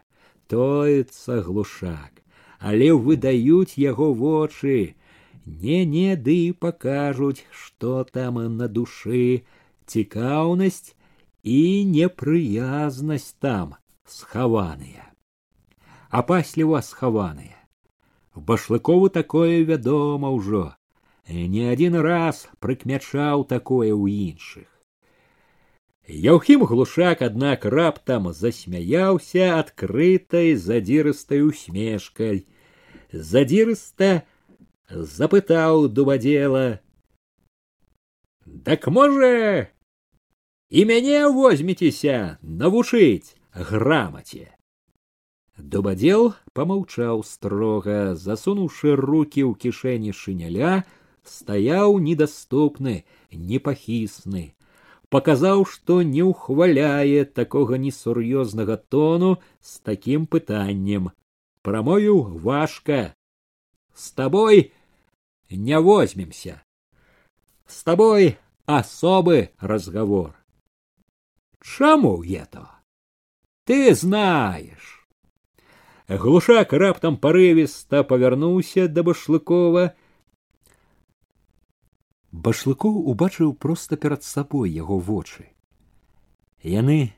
тоецца 0.53 1.41
глушак 1.47 2.23
але 2.59 2.91
выдаюць 3.07 3.79
яго 3.81 4.13
вочы 4.21 4.77
не 5.45 5.83
не 5.97 6.15
ды 6.29 6.37
пакажуць 6.65 7.43
што 7.63 8.03
там 8.03 8.41
на 8.57 8.67
душы 8.79 9.43
цікаўнасць 9.85 10.95
і 11.43 11.61
непрыязнасць 11.93 13.31
там 13.45 13.77
схаваныя 14.17 15.07
апасліва 16.09 16.81
схаваныя 16.89 17.52
башлыкову 18.35 19.09
такое 19.09 19.63
вядома 19.63 20.31
ўжо 20.35 20.65
не 21.29 21.69
адзін 21.71 21.99
раз 22.01 22.47
прыкмячаў 22.59 23.45
такое 23.45 23.93
ў 23.93 24.33
іншых 24.33 24.67
Яўхім 26.09 26.65
глушак 26.65 27.21
аднак 27.21 27.65
раптам 27.69 28.31
засмяяўся 28.33 29.49
адкрытай 29.59 30.55
задзірыстай 30.57 31.43
усмешкай 31.45 32.47
задзірыста 33.13 34.09
запытаў 34.89 35.87
дубадзела 35.87 36.81
дак 38.45 38.87
можа 38.87 39.69
і 40.69 40.85
мяне 40.89 41.21
возьмецеся 41.35 42.39
навучыць 42.41 43.35
грамаце 43.53 44.49
Дубадзел 45.59 46.33
помаўчаў 46.55 47.21
строга, 47.27 48.15
засунуўшы 48.15 48.95
руки 48.95 49.43
ў 49.43 49.51
кішэні 49.59 50.13
шыняля, 50.15 50.87
стаяў 51.27 51.99
недаступны, 51.99 53.03
непахісны, 53.31 54.55
паказаў, 55.11 55.65
што 55.67 56.01
не 56.01 56.23
ўхваляе 56.23 57.25
такога 57.25 57.75
несур'ёзнага 57.75 58.77
тону 58.95 59.31
з 59.59 59.83
такім 59.83 60.27
пытаннем. 60.27 61.11
Прамовіў 61.61 62.39
важка: 62.39 63.13
С 63.93 64.11
тобой 64.11 64.71
не 65.49 65.79
возьмемся. 65.79 66.63
С 67.67 67.83
тобой 67.83 68.37
особы 68.65 69.51
разговор. 69.59 70.39
Чаму 71.61 72.23
это? 72.23 72.63
Ты 73.65 73.93
знаешь 73.93 74.92
Глушак 76.08 76.72
раптам 76.72 77.16
парывіста 77.16 78.04
павярнуўся 78.04 78.88
да 78.88 79.02
башлыкова. 79.02 79.94
Башлыкоў 82.32 82.98
убачыў 83.12 83.54
проста 83.54 83.96
перад 83.96 84.24
сабой 84.24 84.70
яго 84.70 84.98
вочы. 84.98 85.48
Яны 86.60 87.14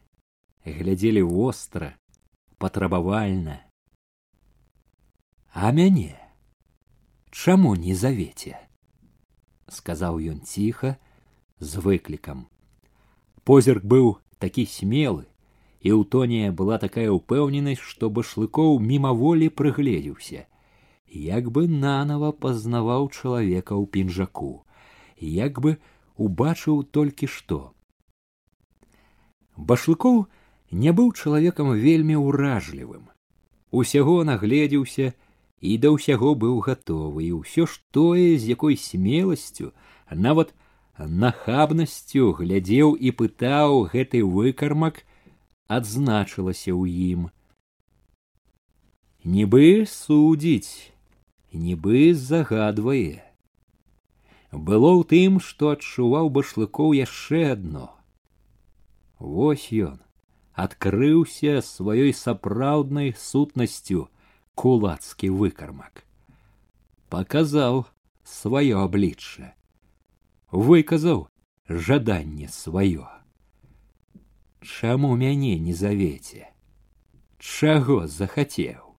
глядзелі 0.65 1.23
востра 1.23 1.97
патрабавальна. 2.59 3.63
А 5.53 5.73
мяне 5.73 6.15
чаму 7.33 7.75
не 7.75 7.95
завеце 7.95 8.67
сказаў 9.73 10.21
ён 10.21 10.41
ціха 10.47 10.97
з 11.59 11.83
выклікам. 11.83 12.47
Позірк 13.45 13.85
быў 13.85 14.19
такі 14.39 14.67
смелы 14.67 15.27
і 15.86 15.90
ў 15.98 16.06
тоне 16.14 16.52
была 16.62 16.78
такая 16.82 17.10
ўпэўненасць 17.10 17.86
што 17.92 18.10
башлыкоў 18.18 18.80
мімаволі 18.90 19.50
прыгледзеўся 19.62 20.46
як 21.28 21.50
бы 21.56 21.68
нанова 21.68 22.32
пазнаваў 22.46 23.10
чалавека 23.10 23.74
ў 23.76 23.86
пінжаку 23.96 24.52
як 25.38 25.62
бы 25.66 25.78
убачыў 26.28 26.84
толькі 26.98 27.32
што 27.38 27.60
башлыкоў 29.72 30.22
не 30.86 30.94
быў 31.00 31.12
чалавекам 31.18 31.74
вельмі 31.88 32.22
ўражлівым 32.22 33.10
усяго 33.72 34.24
нагледзеўся 34.30 35.14
і 35.62 35.78
да 35.78 35.92
ўсяго 35.96 36.34
быў 36.44 36.58
гатовы 36.66 37.26
і 37.28 37.32
ўсё 37.42 37.68
ж 37.70 37.82
тое 37.98 38.38
з 38.38 38.54
якой 38.56 38.78
смеласцю 38.78 39.72
нават 40.28 40.54
нахабнасцю 40.98 42.32
глядзеў 42.40 42.96
і 42.96 43.14
пытаў 43.22 43.86
гэты 43.94 44.24
выкармак 44.26 45.04
адзначылася 45.68 46.72
ў 46.76 46.84
ім 47.14 47.30
нібы 49.24 49.86
судзіць 49.86 50.92
нібы 51.54 52.14
загадвае 52.14 53.22
было 54.52 54.92
ў 55.00 55.04
тым 55.14 55.40
што 55.48 55.72
адчуваў 55.78 56.32
башлыкоў 56.38 56.96
яшчэ 56.98 57.44
адно 57.56 57.86
вось 59.20 59.68
ён 59.90 60.00
адкрыўся 60.66 61.62
сваёй 61.70 62.12
сапраўднай 62.24 63.14
сутнасцю 63.18 64.10
кулацкі 64.64 65.32
выкармак 65.44 66.04
паказаў 67.14 67.86
сваё 68.36 68.84
аблічча 68.90 69.54
выказаў 70.52 71.28
жаданне 71.88 72.52
сваё 72.52 73.08
чаму 74.62 75.16
мяне 75.18 75.58
не 75.60 75.74
завеце 75.74 76.46
чаго 77.42 78.06
захацеў 78.06 78.94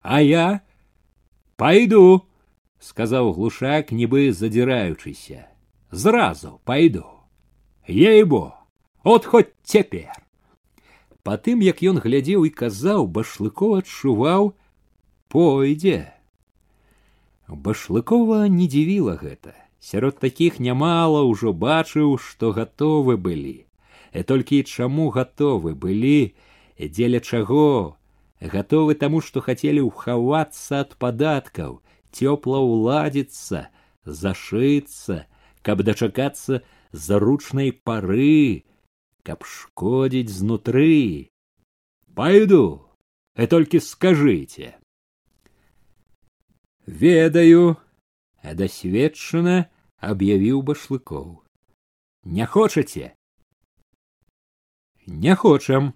а 0.00 0.20
я 0.24 0.44
пойду 1.60 2.24
сказаў 2.80 3.32
глушак 3.36 3.92
нібы 3.92 4.32
задзіраючыся 4.32 5.44
зразу 5.90 6.60
пойду 6.64 7.04
ейбо 7.86 8.56
от 9.02 9.28
хоть 9.28 9.52
цяпер 9.62 10.16
па 11.22 11.36
тым 11.36 11.60
як 11.66 11.84
ён 11.92 12.00
глядзеў 12.00 12.48
і 12.48 12.54
казаў 12.62 13.06
башлыкова 13.20 13.84
адчуваў 13.84 14.50
пойдзе 15.28 16.00
башлыкова 17.68 18.48
не 18.48 18.72
дзівіла 18.72 19.20
гэта 19.20 19.52
сярод 19.92 20.18
такіх 20.24 20.60
нямала 20.70 21.22
ўжо 21.28 21.52
бачыў 21.52 22.16
што 22.16 22.56
гатовы 22.56 23.20
былі 23.28 23.56
і 23.60 23.66
толькі 24.30 24.62
чаму 24.64 25.08
гатовы 25.16 25.74
былі 25.74 26.34
дзеля 26.78 27.20
чаго 27.20 27.96
гатовы 28.40 28.94
таму 29.02 29.20
што 29.24 29.42
хацелі 29.44 29.86
ўхавацца 29.88 30.82
ад 30.84 30.96
падаткаў 31.02 31.80
цёпла 32.12 32.60
ўладзіцца 32.64 33.68
зашыцца 34.22 35.24
каб 35.66 35.82
дачакацца 35.88 36.62
заручнай 37.06 37.72
пары 37.72 38.64
каб 39.26 39.46
шкодзіць 39.52 40.32
знутры 40.32 41.30
пойду 42.14 42.64
и 43.36 43.46
толькі 43.46 43.80
скажите 43.80 44.76
ведаю 46.86 47.76
дасведчана 48.60 49.56
аб'явіў 50.12 50.62
башлыкоў 50.70 51.26
не 52.38 52.46
хочаце 52.46 53.12
не 55.10 55.34
хочам 55.34 55.92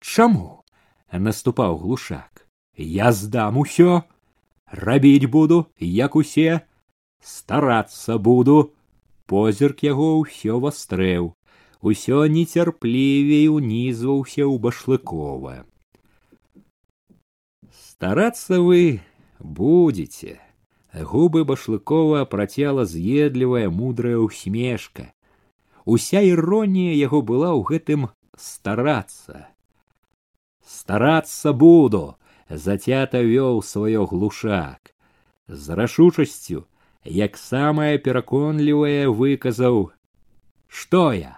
чаму 0.00 0.64
наступаў 1.12 1.78
глушак 1.80 2.46
я 2.76 3.12
здам 3.12 3.58
усё 3.62 4.02
рабіць 4.70 5.30
буду 5.36 5.66
як 5.80 6.16
усе 6.16 6.60
старацца 7.20 8.18
буду 8.18 8.56
позірк 9.26 9.82
яго 9.88 10.10
ўсё 10.20 10.60
вастрэў 10.66 11.32
усё 11.80 12.20
нецярплівей 12.36 13.48
унізваўся 13.48 14.44
ў 14.44 14.54
башлыкова 14.68 15.56
старацца 17.72 18.60
вы 18.60 19.00
будете 19.40 20.38
губы 20.92 21.44
башлыкова 21.44 22.24
працяла 22.24 22.84
з'едлівая 22.84 23.68
мудрая 23.70 24.18
усмешка 24.18 25.12
уся 25.85 26.21
іронія 26.21 26.93
яго 26.97 27.21
была 27.21 27.53
ў 27.53 27.61
гэтым 27.71 28.09
старацца 28.37 29.51
старацца 30.71 31.53
буду 31.53 32.15
зацята 32.49 33.21
вёў 33.21 33.61
сваё 33.63 34.05
глушак. 34.05 34.93
З 35.47 35.75
рашучасцю 35.75 36.67
як 37.03 37.37
самая 37.37 37.97
пераконлівая 37.97 39.09
выказаў 39.09 39.91
што 40.67 41.11
я? 41.13 41.35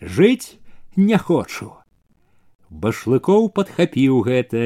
Жыць 0.00 0.56
не 0.96 1.18
хочу 1.18 1.72
башлыкоў 2.70 3.50
падхапіў 3.58 4.22
гэта 4.28 4.62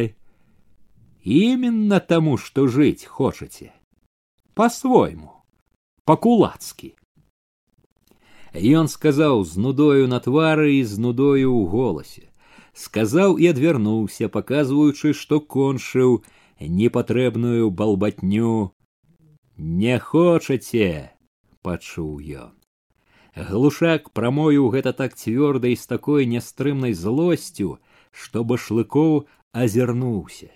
именно 1.25 2.01
таму 2.01 2.37
што 2.39 2.67
жыць 2.67 3.05
хочаце. 3.05 3.73
По 4.55 4.69
свойму 4.69 5.35
по 6.05 6.17
кулацкі 6.17 6.95
ён 8.55 8.89
сказаў 8.89 9.45
з 9.45 9.57
нудою 9.59 10.09
на 10.09 10.21
твары 10.21 10.81
і 10.81 10.85
з 10.85 10.99
нудою 10.99 11.53
ў 11.53 11.69
голасе. 11.69 12.27
Сказаў 12.73 13.39
і 13.39 13.51
адвярнуўся 13.53 14.29
паказваючы 14.29 15.13
што 15.13 15.41
кончыў 15.41 16.23
непатрэбную 16.61 17.71
балбатню. 17.71 18.73
Не 19.59 19.99
хочаце 19.99 21.11
пачуў 21.63 22.23
ён. 22.23 22.55
Глушак 23.35 24.11
прамовіў 24.11 24.71
гэта 24.75 24.93
так 24.93 25.15
цвёрда 25.15 25.69
і 25.69 25.77
з 25.77 25.87
такой 25.87 26.27
нястрымнай 26.27 26.95
злосцю 26.95 27.79
што 28.11 28.43
башлыкоў 28.43 29.27
азірнуўся. 29.53 30.51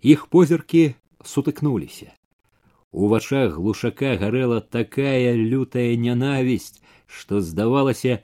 Іх 0.00 0.28
позіркі 0.28 0.94
сутыкнуліся. 1.24 2.14
У 2.92 3.08
вачах 3.08 3.56
глушака 3.56 4.16
гарэла 4.16 4.60
такая 4.60 5.34
лютая 5.36 5.96
нянавісць 5.96 6.80
што 7.07 7.41
здавалася 7.41 8.19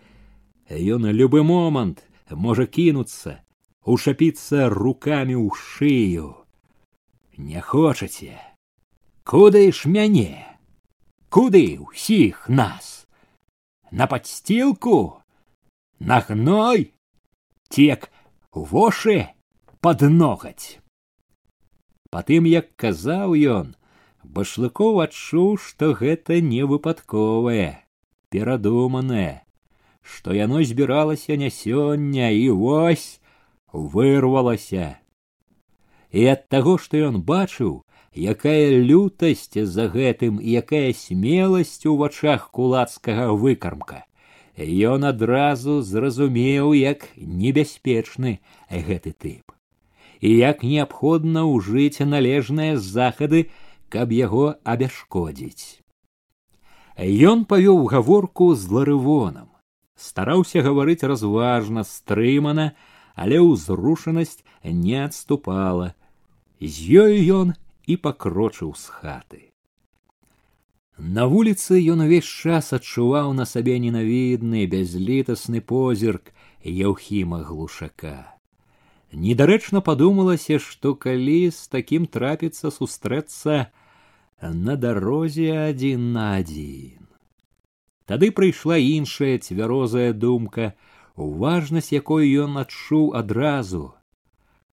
ён 0.98 1.10
любы 1.22 1.44
момант 1.44 2.06
можа 2.30 2.66
кінуцца 2.66 3.40
ушапіцца 3.86 4.70
рукамі 4.70 5.36
ў 5.40 5.50
шыю 5.56 6.30
не 7.50 7.62
хочаце 7.72 8.38
куды 9.24 9.66
ж 9.72 9.92
мяне 9.98 10.32
куды 11.30 11.78
ўсіх 11.78 12.50
нас 12.50 13.00
на 13.92 14.08
подстилку, 14.08 15.24
на 16.00 16.22
гной, 16.22 16.94
тек 17.70 18.12
воши 18.52 19.30
под 19.82 20.02
ноготь. 20.02 20.80
Потым, 22.10 22.46
як 22.46 22.74
казаў 22.76 23.38
ён, 23.38 23.76
башлыкоў 24.24 25.02
адчуў, 25.06 25.58
што 25.62 25.94
гэта 25.94 26.42
не 26.42 26.66
выпадковае, 26.66 27.83
перадуманае, 28.35 29.47
што 30.03 30.35
яно 30.35 30.61
збіралася 30.67 31.39
не 31.39 31.55
сёння 31.55 32.35
і 32.35 32.51
вось 32.51 33.21
вырвалася. 33.73 34.99
І 36.11 36.27
ад 36.35 36.49
таго, 36.51 36.79
што 36.79 36.99
ён 37.11 37.23
бачыў, 37.23 37.83
якая 38.15 38.79
лютасць 38.79 39.59
за 39.59 39.89
гэтым 39.91 40.39
і 40.41 40.51
якая 40.63 40.93
смеласць 40.95 41.87
у 41.87 41.97
вачах 41.97 42.51
кулацкага 42.51 43.35
выкармка 43.35 44.07
ён 44.63 45.05
адразу 45.05 45.83
зразумеў 45.83 46.75
як 46.79 47.11
небяспечны 47.19 48.39
гэты 48.71 49.13
тып 49.19 49.51
і 50.21 50.31
як 50.31 50.63
неабходна 50.63 51.43
ўжыць 51.45 52.07
належныя 52.07 52.79
захады 52.79 53.51
каб 53.91 54.15
яго 54.15 54.55
абяшкодзіць 54.63 55.83
ён 56.99 57.45
павёў 57.45 57.87
гаворку 57.91 58.55
з 58.55 58.71
ларывонам 58.71 59.49
стараўся 59.97 60.63
гаварыць 60.63 61.03
разважна 61.03 61.85
стрымана 61.85 62.73
але 63.15 63.39
ўзрушанасць 63.41 64.43
не 64.65 64.99
адступала 65.05 65.95
з 66.61 66.75
ёю 67.03 67.19
ён 67.41 67.49
і 67.87 67.97
пакрочыў 67.97 68.75
з 68.75 68.89
хаты. 68.89 69.43
На 70.99 71.27
вуліцы 71.27 71.79
ён 71.91 72.07
увесь 72.07 72.27
час 72.27 72.73
адчуваў 72.73 73.35
на 73.35 73.45
сабе 73.45 73.79
ненавідны 73.83 74.67
бязлітасны 74.71 75.61
позірк 75.61 76.31
яўхіма 76.63 77.43
глушака. 77.43 78.31
Недарэчна 79.15 79.83
падумалася, 79.83 80.59
што 80.59 80.95
калі 80.95 81.51
з 81.51 81.69
такім 81.71 82.07
трапіцца 82.07 82.71
сустрэцца, 82.71 83.71
на 84.53 84.77
дарозе 84.77 85.49
адзін 85.71 86.13
на 86.13 86.37
адзін. 86.41 87.09
Тады 88.05 88.31
прыйшла 88.31 88.77
іншая 88.77 89.39
цвярозая 89.39 90.13
думка, 90.13 90.75
важнасць 91.17 91.93
якой 91.93 92.29
ён 92.45 92.59
адчуў 92.61 93.15
адразу. 93.17 93.95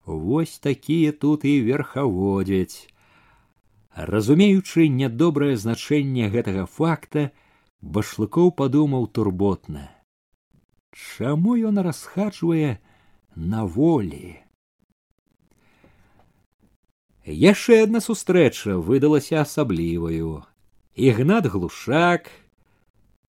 Вось 0.05 0.59
такія 0.59 1.13
тут 1.13 1.45
і 1.45 1.61
верхаводзяць. 1.63 2.91
Разумеючы 3.95 4.89
нядобрае 4.89 5.55
значэнне 5.57 6.31
гэтага 6.35 6.67
факта, 6.67 7.31
башлыкоў 7.83 8.51
падумаў 8.59 9.07
турботна. 9.07 9.91
Чаму 10.91 11.55
ён 11.71 11.79
расхаджвае 11.87 12.79
на 13.37 13.65
волі? 13.65 14.39
Яшчэ 17.27 17.85
адна 17.85 18.01
сустрэча 18.01 18.81
выдалася 18.81 19.43
асабліваю. 19.45 20.45
Ігнат 20.97 21.45
глушак, 21.47 22.31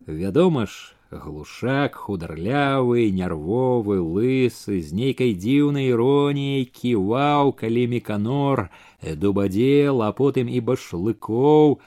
вядома 0.08 0.66
ж, 0.66 0.96
глушак 1.12 1.96
хударлявы, 1.96 3.12
нервовы, 3.12 4.00
лысы, 4.00 4.80
з 4.80 4.96
нейкай 4.96 5.36
дзіўнай 5.36 5.92
іроніяй 5.92 6.66
ківаў, 6.72 7.52
калі 7.52 7.88
меканор, 7.92 8.72
дубадзел, 9.04 10.02
а 10.08 10.16
потым 10.16 10.48
і 10.48 10.64
башлыкоў, 10.64 11.84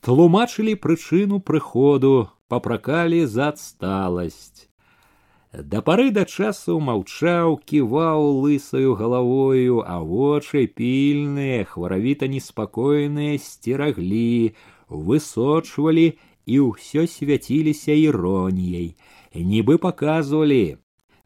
тлумачылі 0.00 0.80
прычыну 0.80 1.44
прыходу, 1.44 2.32
папракалі 2.48 3.26
за 3.28 3.52
адсталасць. 3.52 4.57
Да 5.53 5.83
пары 5.85 6.09
да 6.09 6.25
часу 6.25 6.79
маўчаў, 6.81 7.59
ківаў 7.69 8.23
лысаю 8.41 8.95
галавою, 8.97 9.83
а 9.85 10.01
вочы 10.01 10.65
пільныя, 10.65 11.61
хваравіта 11.69 12.25
неспакойныя 12.25 13.37
сцераглі, 13.37 14.57
высочвалі 14.89 16.17
і 16.45 16.57
ўсё 16.59 17.05
свяціліся 17.05 17.93
іроніяй, 17.93 18.95
нібы 19.33 19.77
паказвалі: 19.77 20.77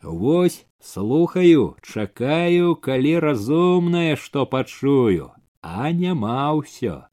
Вось 0.04 0.66
слухаю, 0.80 1.76
чакаю, 1.82 2.76
калі 2.76 3.20
разумнае, 3.20 4.16
што 4.16 4.46
пачую, 4.46 5.32
а 5.62 5.92
няма 5.92 6.52
ўсё, 6.60 7.08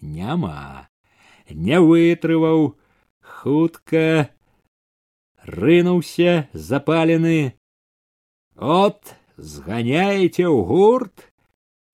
няма, 0.00 0.88
не 1.50 1.80
вытрываў, 1.80 2.76
хутка, 3.20 4.30
рынуўся 5.44 6.48
запалены. 6.52 7.54
От 8.56 9.16
зганяеце 9.36 10.46
ў 10.46 10.58
гурт, 10.64 11.32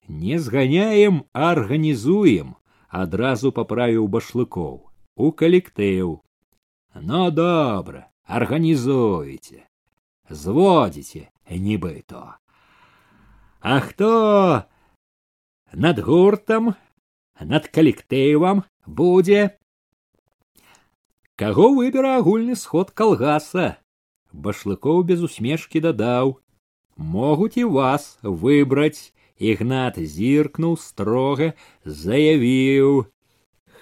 не 0.09 0.39
зганяем, 0.39 1.24
а 1.33 1.51
арганізуем, 1.53 2.57
адразу 2.89 3.53
паправіў 3.53 4.07
башлыкоў 4.09 4.91
у 5.16 5.33
калектыў. 5.33 6.22
Ну 6.95 7.31
добра, 7.31 8.09
арганізуеце, 8.24 9.66
зводзіце 10.31 11.29
нібыто. 11.51 12.37
А 13.61 13.81
хто 13.81 14.64
над 15.72 15.99
гуртам, 15.99 16.74
над 17.41 17.68
калектывам 17.68 18.64
будзе 18.87 19.59
Каго 21.41 21.74
выбера 21.74 22.16
агульны 22.16 22.57
сход 22.57 22.91
калгаса? 22.91 23.77
Башлыкоў 24.33 25.05
без 25.05 25.22
усмешкі 25.22 25.81
дадаў: 25.81 26.41
Могуць 26.97 27.57
і 27.57 27.64
вас 27.64 28.18
выбраць. 28.22 29.12
Ігнат 29.37 29.99
зіркнуў 30.01 30.79
строга, 30.81 31.53
заявіў: 31.85 33.05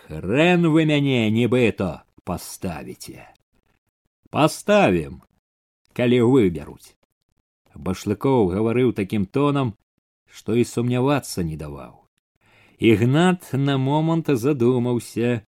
Хрен 0.07 0.67
вы 0.67 0.83
мяне 0.85 1.31
нібыто 1.31 2.03
паставіце. 2.27 3.31
Паставім, 4.35 5.23
калі 5.95 6.21
выберуць. 6.27 6.99
Башлыкоў 7.75 8.51
гаварыў 8.51 8.91
такім 8.99 9.27
тонам, 9.27 9.79
што 10.27 10.59
і 10.59 10.67
сумнявацца 10.67 11.47
не 11.47 11.57
даваў. 11.57 12.03
Ігнат 12.83 13.55
на 13.55 13.79
момант 13.79 14.27
задумаўся, 14.35 15.47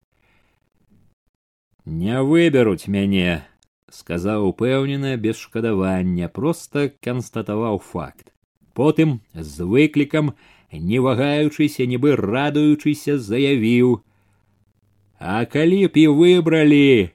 не 1.86 2.22
выберуць 2.22 2.88
мяне, 2.88 3.44
сказаў 3.90 4.50
упэўнена 4.50 5.18
без 5.18 5.38
шкадавання, 5.38 6.30
проста 6.30 6.90
канстатаваў 6.90 7.80
факт. 7.80 8.32
Потым 8.74 9.20
з 9.34 9.68
выклікам, 9.68 10.34
не 10.72 11.00
вагаючыся, 11.00 11.86
нібы 11.86 12.16
радуючыся, 12.16 13.20
заявіў: « 13.20 15.20
А 15.20 15.46
калі 15.46 15.88
б 15.88 15.98
і 15.98 16.08
выбралі, 16.08 17.12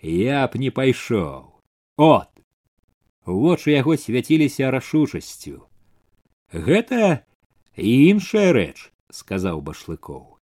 я 0.00 0.46
б 0.48 0.56
не 0.56 0.70
пайшоў. 0.70 1.60
От! 1.96 2.30
Вочы 3.26 3.72
яго 3.72 3.96
свяціліся 3.96 4.70
рашучасцю. 4.70 5.66
Гэта 6.52 7.24
іншая 7.76 8.52
рэч, 8.52 8.92
сказаў 9.10 9.64
башлыкоў. 9.64 10.38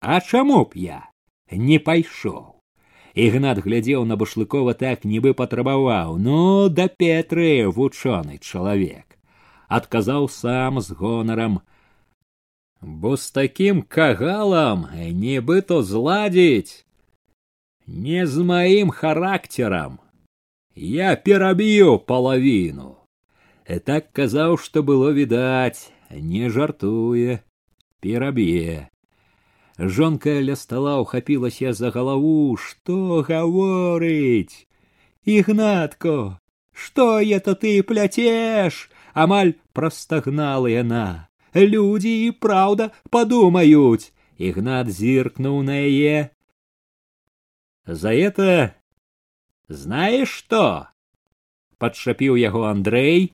А 0.00 0.20
чаму 0.20 0.66
б 0.66 0.74
я 0.74 1.10
не 1.50 1.78
пайшоў? 1.78 2.51
Ігнат 3.18 3.58
глядзеў 3.64 4.04
на 4.06 4.16
башлыкова 4.20 4.74
так 4.78 5.04
нібы 5.04 5.32
патрабаваў 5.38 6.18
ну 6.26 6.68
да 6.68 6.86
петры 7.02 7.66
вучоны 7.78 8.38
чалавек 8.38 9.16
адказаў 9.78 10.28
сам 10.34 10.80
з 10.80 10.94
гонарам 11.00 11.60
бо 12.80 13.16
з 13.16 13.30
такім 13.38 13.82
кагалам 13.82 14.86
нібыто 15.22 15.82
зладзіць 15.82 16.84
не 17.86 18.26
з 18.26 18.44
маім 18.52 18.90
характарам 19.00 19.98
я 20.74 21.16
пераб'ю 21.16 21.98
палавіну 22.12 22.94
так 23.88 24.12
казаў 24.12 24.56
што 24.66 24.82
было 24.82 25.10
відаць 25.18 25.90
не 26.10 26.48
жартуе 26.54 27.40
пераб'е 28.00 28.88
Жонка 29.78 30.40
ля 30.42 30.56
стала 30.56 30.98
ухапілася 30.98 31.72
за 31.72 31.90
галаву, 31.94 32.56
што 32.56 33.22
гаворыць. 33.22 34.66
Ігнатко, 35.24 36.40
што 36.72 37.20
это 37.20 37.54
ты 37.54 37.82
пляцеш? 37.82 38.90
Амаль 39.14 39.54
прастагнала 39.72 40.66
яна. 40.66 41.28
Людзі 41.54 42.12
і 42.26 42.30
праўда 42.42 42.90
падумаюць. 43.10 44.10
Ігнат 44.38 44.90
зіркнуў 44.90 45.62
на 45.62 45.78
яе. 45.82 46.30
За 47.86 48.12
это 48.12 48.74
знаеш 49.68 50.28
што? 50.42 50.90
Падшапіў 51.78 52.36
яго 52.36 52.66
Андрэй, 52.66 53.32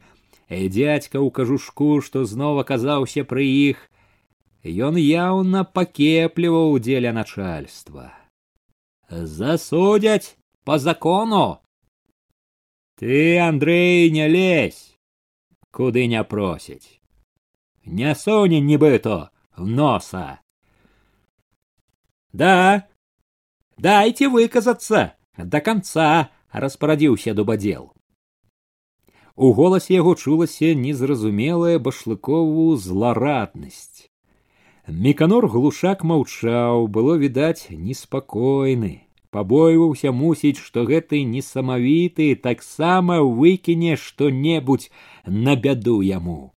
дзядзька 0.49 1.19
ў 1.21 1.29
кажушку, 1.33 2.01
што 2.01 2.25
зноў 2.25 2.61
аказаўся 2.63 3.25
пры 3.25 3.45
іх, 3.45 3.81
Ён 4.65 4.97
яўна 4.97 5.65
пакепліваў 5.65 6.79
дзеля 6.81 7.13
начальства. 7.13 8.13
Засудзяць 9.11 10.37
по 10.65 10.79
закону. 10.79 11.61
Ты, 12.97 13.39
Андрей, 13.39 14.11
не 14.11 14.27
лезь, 14.29 14.97
куды 15.71 16.07
не 16.07 16.25
просіць. 16.25 17.01
Не 17.85 18.15
соне 18.15 18.61
нібыто 18.61 19.31
в 19.57 19.67
носа. 19.67 20.41
Да, 22.33 22.89
дайте 23.77 24.29
выказаться 24.29 25.13
до 25.37 25.61
конца, 25.61 26.31
распарадзіўся 26.51 27.35
дубадзел. 27.35 27.93
У 29.37 29.53
голасе 29.53 29.95
яго 29.95 30.15
чулася 30.15 30.75
незразумелая 30.75 31.79
башлыкову 31.79 32.75
злараднасць. 32.77 33.88
Меканор 34.90 35.46
глушак 35.48 36.02
маўчаў, 36.02 36.88
было 36.90 37.14
відаць 37.14 37.70
неспакойны. 37.70 39.06
Пабойваўся 39.30 40.12
мусіць, 40.12 40.58
што 40.58 40.82
гэты 40.90 41.22
несамавіты 41.30 42.34
таксама 42.34 43.20
выкіне 43.22 43.98
што-небудзь 44.02 44.90
на 45.26 45.54
бяду 45.56 46.02
яму. 46.02 46.54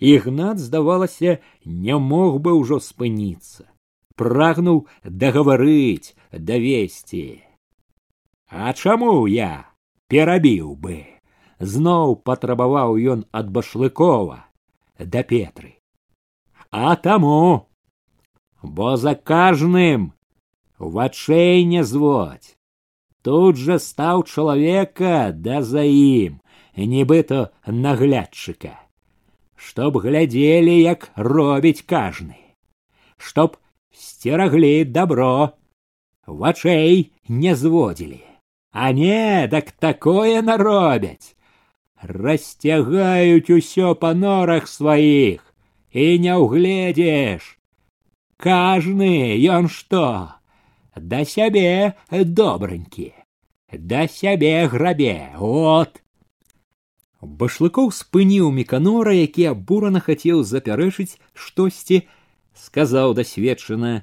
Ігнат, 0.00 0.58
здавалася, 0.58 1.38
не 1.64 1.98
мог 1.98 2.40
бы 2.42 2.58
ўжо 2.58 2.80
спыніцца. 2.82 3.70
Прагнуў 4.18 4.88
дагаварыць, 5.04 6.16
давесці. 6.34 7.46
А 8.50 8.72
чаму 8.74 9.28
я 9.30 9.70
перабіў 10.10 10.74
бы? 10.74 11.06
Зноў 11.60 12.18
патрабаваў 12.26 12.98
ён 12.98 13.22
ад 13.30 13.54
башлыкова 13.54 14.42
да 14.98 15.22
Петры 15.22 15.78
а 16.71 16.95
таму 16.95 17.67
бо 18.61 18.95
за 18.97 19.15
кажным 19.15 20.13
вачэй 20.79 21.63
не 21.65 21.83
зводь 21.83 22.55
тут 23.21 23.57
жа 23.67 23.79
стаў 23.79 24.23
чалавека 24.23 25.31
да 25.33 25.61
за 25.61 25.85
ім 25.85 26.41
нібыто 26.95 27.45
наглядчыка 27.85 28.73
чтоб 29.69 29.97
глядзелі 30.03 30.75
як 30.81 31.09
робіць 31.15 31.81
кажны 31.93 32.37
чтоб 33.17 33.57
стераглі 33.97 34.85
добро, 34.85 35.49
вачэй 36.27 37.11
не 37.27 37.55
зводзілі. 37.55 38.23
А 38.71 38.91
не, 38.91 39.47
так 39.51 39.71
такое 39.71 40.41
наробяць. 40.41 41.35
Расцягаюць 42.01 43.49
усё 43.49 43.95
па 43.95 44.13
норах 44.13 44.67
сваіх 44.67 45.41
і 45.92 46.18
не 46.18 46.34
ўгледзеш. 46.36 47.58
Кажны 48.42 49.38
ён 49.46 49.68
што, 49.70 50.34
да 50.96 51.24
сябе 51.24 51.94
добранькі, 52.10 53.12
да 53.70 54.08
сябе 54.08 54.66
грабе, 54.66 55.30
от. 55.38 56.02
Башлыкоў 57.22 57.92
спыніў 57.94 58.50
міканора, 58.50 59.14
які 59.14 59.46
абурана 59.54 60.02
хацеў 60.02 60.42
запярэчыць 60.42 61.20
штосьці, 61.34 62.02
сказаў 62.58 63.14
дасведчана: 63.14 64.02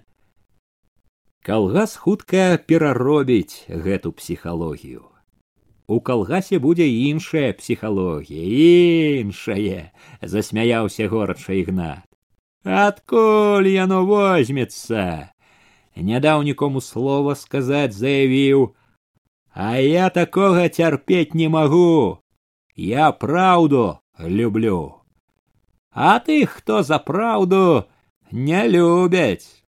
Калгас 1.43 1.97
хутка 1.99 2.55
пераробіць 2.63 3.67
гэту 3.67 4.15
псіхалогію. 4.15 5.08
У 5.88 6.00
калгасе 6.00 6.58
будзе 6.58 6.88
іншая 6.88 7.52
псіхалогія, 7.52 9.20
іншае, 9.20 9.92
засмяяўся 10.22 11.08
горача 11.08 11.52
ігнат. 11.52 12.04
Адкуль 12.64 13.68
яно 13.68 14.04
возьмецца? 14.08 15.30
Не 15.96 16.20
даў 16.20 16.42
нікому 16.42 16.80
слова 16.80 17.34
сказаць, 17.36 17.92
заявіў: « 17.92 19.52
А 19.54 19.76
я 19.78 20.08
такога 20.10 20.68
цярпець 20.68 21.34
не 21.34 21.48
магу. 21.48 22.18
Я 22.74 23.12
праўду 23.12 24.00
люблю. 24.18 25.04
А 25.92 26.18
тых, 26.18 26.58
хто 26.58 26.82
за 26.82 26.98
праўду 26.98 27.84
не 28.32 28.66
любяць 28.66 29.64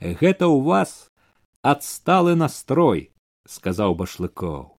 гэта 0.00 0.48
ў 0.48 0.64
вас 0.64 1.12
адсталы 1.60 2.34
настрой 2.34 3.12
сказаў 3.48 3.94
башлыкоў 4.00 4.76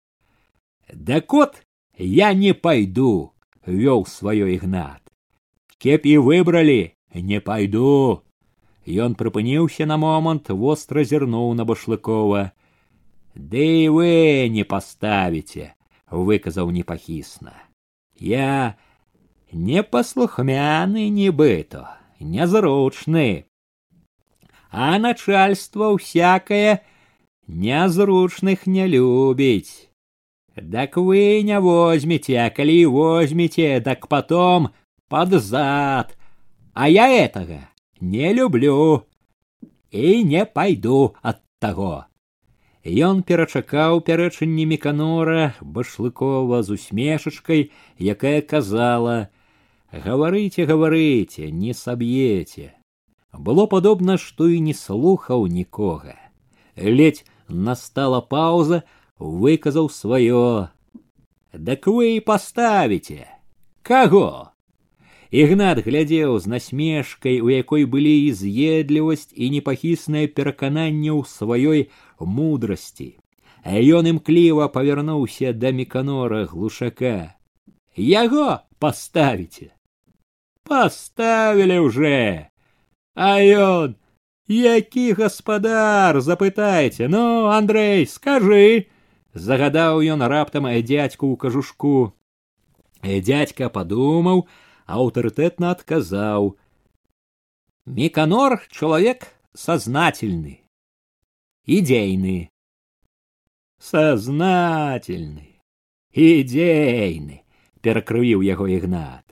да 0.94 1.20
кот 1.20 1.62
я 1.96 2.32
не 2.34 2.52
пайду 2.54 3.34
вёл 3.66 4.06
сваё 4.06 4.48
ігнат 4.56 5.02
кеп 5.78 6.06
і 6.06 6.16
выбралі 6.28 6.80
не 7.14 7.40
пайду 7.40 8.22
ён 9.06 9.14
прыпыніўся 9.14 9.86
на 9.86 9.96
момант 9.96 10.50
востра 10.50 11.04
зірнуў 11.04 11.54
на 11.54 11.64
башлыкова 11.64 12.50
ды 13.34 13.66
і 13.84 13.88
вы 13.96 14.48
не 14.50 14.64
паставіце 14.64 15.74
выказаў 16.10 16.70
непахісна 16.74 17.54
я 18.18 18.76
непаслухмяны 19.52 21.08
нібыто 21.08 21.86
нязручны 22.20 23.46
а 24.70 24.98
начальство 24.98 25.96
всякое 25.98 26.82
нязручных 27.46 28.66
не 28.66 28.86
любіць. 28.88 29.88
Так 30.54 30.96
вы 30.96 31.42
не 31.42 31.58
возьмете, 31.60 32.38
а 32.38 32.50
коли 32.50 32.86
возьмете, 32.86 33.80
так 33.80 34.08
потом 34.08 34.70
под 35.08 35.30
зад. 35.42 36.16
А 36.74 36.88
я 36.88 37.08
этого 37.08 37.68
не 38.00 38.32
люблю 38.32 39.06
и 39.90 40.22
не 40.22 40.44
пойду 40.44 41.14
от 41.22 41.38
того. 41.58 42.06
Ён 42.84 43.22
перачакаў 43.22 44.00
пярэчанні 44.00 44.64
меканора 44.64 45.54
башлыкова 45.60 46.62
з 46.62 46.80
усмешачкай, 46.80 47.70
якая 47.98 48.40
казала: « 48.40 49.92
Гаварыце, 49.92 50.64
гаварыце, 50.64 51.50
не 51.50 51.74
саб'еце, 51.74 52.72
было 53.36 53.66
падобна, 53.66 54.16
што 54.16 54.48
і 54.48 54.60
не 54.60 54.72
слухаў 54.72 55.46
нікога. 55.46 56.16
Ледзь 56.76 57.26
настала 57.48 58.20
пауза, 58.20 58.82
выказаў 59.18 59.90
сваё. 59.90 60.68
Дак 61.52 61.86
вы 61.86 62.16
і 62.16 62.20
паставіце. 62.20 63.26
Каго? 63.82 64.52
Ігнат 65.30 65.82
глядзеў 65.86 66.38
з 66.38 66.46
насмешкай, 66.50 67.40
у 67.40 67.50
якой 67.50 67.84
былі 67.84 68.14
і 68.26 68.32
з'едлівасць 68.34 69.30
і 69.34 69.50
непахіснае 69.54 70.26
перакананне 70.26 71.10
ў 71.14 71.22
сваёй 71.26 71.90
мудрасці. 72.18 73.18
А 73.62 73.76
ён 73.76 74.10
імкліва 74.16 74.68
павярнуўся 74.68 75.52
да 75.52 75.70
меканора 75.70 76.46
глушака. 76.50 77.36
Яго 77.94 78.64
паставіце. 78.78 79.70
Паставілі 80.64 81.78
ўжо 81.86 82.50
а 83.14 83.36
ён 83.42 83.96
Які 84.47 85.13
гаспадар 85.13 86.21
запытайце 86.21 87.07
ну 87.07 87.47
андрей 87.49 88.05
скажы. 88.05 88.87
Загадаў 89.33 89.99
ён 89.99 90.23
раптам 90.31 90.69
дядьку 90.85 91.33
ў 91.33 91.35
кажушку. 91.35 92.13
Дядька 93.03 93.69
падумаў 93.69 94.47
аўтарытэтна 94.87 95.71
адказаў. 95.75 96.55
Меканор 97.85 98.61
чалавек 98.71 99.27
сознательны 99.53 100.65
идейны 101.65 102.49
сознательны 103.81 105.61
идейны 106.13 107.43
перакрывіў 107.81 108.41
яго 108.41 108.67
ігнат. 108.69 109.25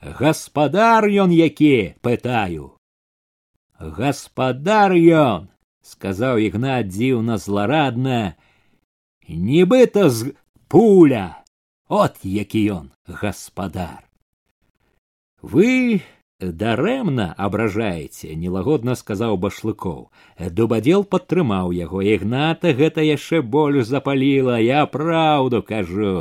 Гаспадар 0.00 1.04
ён 1.08 1.32
які 1.32 1.96
пытаю 2.00 2.75
гаспадар 3.81 4.93
ён 4.93 5.49
сказаў 5.81 6.37
ігнат 6.47 6.89
дзіўна 6.93 7.37
зларадна 7.41 8.37
нібыта 9.27 10.09
з 10.09 10.33
пуля 10.67 11.25
от 11.87 12.21
які 12.23 12.61
ён 12.77 12.85
гаспадар 13.21 14.05
вы 15.41 16.01
дарэмна 16.41 17.25
абражаеце 17.37 18.35
нелагодна 18.43 18.95
сказаў 18.99 19.37
башлыкоў 19.45 19.99
дубадзел 20.59 21.03
падтрымаў 21.15 21.73
яго 21.77 22.01
ігната 22.01 22.73
гэта 22.77 23.05
яшчэ 23.07 23.41
больш 23.41 23.89
запаліла 23.89 24.59
я 24.61 24.85
праўду 24.85 25.61
кажу 25.73 26.13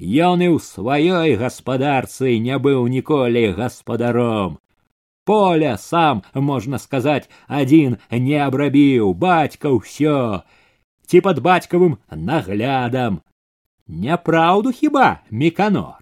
ён 0.00 0.40
і 0.44 0.48
ў 0.48 0.58
сваёй 0.64 1.36
гаспадарцы 1.36 2.38
не 2.48 2.56
быў 2.58 2.88
ніколі 2.96 3.46
гаспадаром 3.60 4.58
поля 5.24 5.76
сам 5.76 6.22
можна 6.34 6.78
сказаць 6.82 7.30
адзін 7.46 7.96
не 8.10 8.38
абрабіў 8.46 9.14
бацька 9.24 9.72
ўсё 9.74 10.42
ці 11.06 11.20
пад 11.26 11.42
бацькавым 11.46 11.98
наглядам 12.30 13.20
няпраўду 14.06 14.72
хіба 14.80 15.08
меканор 15.30 16.00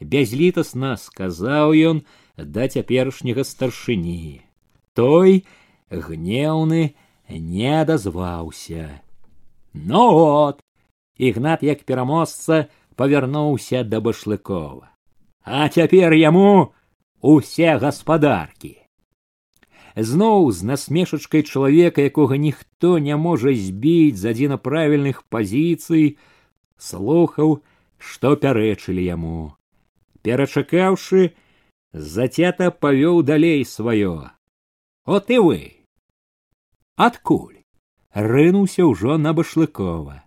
бязлітасна 0.00 0.96
сказаў 1.00 1.74
ён 1.90 2.02
да 2.36 2.68
цяперашняга 2.68 3.44
старшыні 3.50 4.42
той 4.92 5.44
гнеўны 5.90 6.94
не 7.28 7.84
дазваўся 7.84 8.88
ну 9.72 10.04
от 10.16 10.60
ігнат 11.16 11.62
як 11.62 11.84
пераможца 11.84 12.66
павярнуўся 12.96 13.84
да 13.84 14.00
башлыкова 14.00 14.88
а 15.44 15.68
цяпер 15.68 16.12
яму 16.12 16.72
усе 17.20 17.78
гаспадаркі. 17.78 18.76
Зноў 19.96 20.52
з 20.52 20.62
насмешачкай 20.68 21.42
чалавека, 21.42 22.04
якога 22.04 22.36
ніхто 22.36 22.98
не 22.98 23.16
можа 23.16 23.54
збіць 23.56 24.20
з 24.20 24.32
адзіна 24.32 24.60
правільных 24.60 25.24
пазіцый, 25.32 26.18
слухаў, 26.76 27.62
што 27.96 28.36
пярэчылі 28.36 29.00
яму. 29.00 29.56
Перачакаўшы, 30.20 31.32
зацята 31.92 32.68
павёў 32.70 33.22
далей 33.22 33.64
сваё. 33.64 34.36
От 35.06 35.30
і 35.30 35.38
вы. 35.38 35.60
Адкуль? 36.96 37.64
Рынуўся 38.12 38.84
ўжо 38.84 39.16
на 39.16 39.32
башлыкова. 39.32 40.24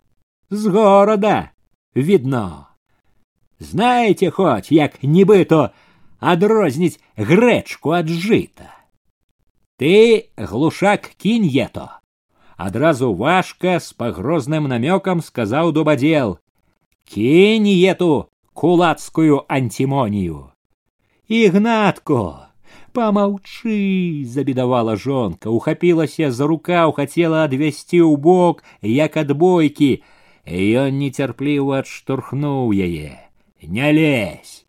З 0.50 0.66
горада 0.66 1.50
видно. 1.94 2.70
Знаете 3.58 4.30
хоць, 4.30 4.72
як 4.72 5.02
нібыто 5.02 5.70
адрозніць 6.24 7.00
грэчку 7.16 7.96
ад 7.96 8.08
жыта. 8.08 8.68
Ты, 9.80 10.28
глушак, 10.36 11.16
кінь 11.16 11.48
ето. 11.48 11.88
Адразу 12.56 13.14
важка 13.14 13.80
з 13.80 13.92
пагрозным 13.96 14.68
намёкам 14.68 15.24
сказаў 15.24 15.72
дубадзел: 15.72 16.38
Кінь 17.08 17.66
ету 17.88 18.28
кулацкую 18.52 19.44
антимонію. 19.48 20.52
Ігнатко, 21.28 22.52
помаўчы, 22.92 24.24
забедавала 24.26 24.96
жонка, 24.96 25.48
ухапілася 25.48 26.30
за 26.30 26.46
рукаў, 26.46 26.92
хацела 26.92 27.48
адвесці 27.48 28.04
ў 28.04 28.20
бок, 28.20 28.60
як 28.82 29.16
ад 29.16 29.32
бойкі, 29.32 30.04
ён 30.44 31.00
нецярпліва 31.00 31.80
адштурхнуў 31.80 32.76
яе. 32.76 33.16
Не 33.64 33.88
лезь 33.96 34.63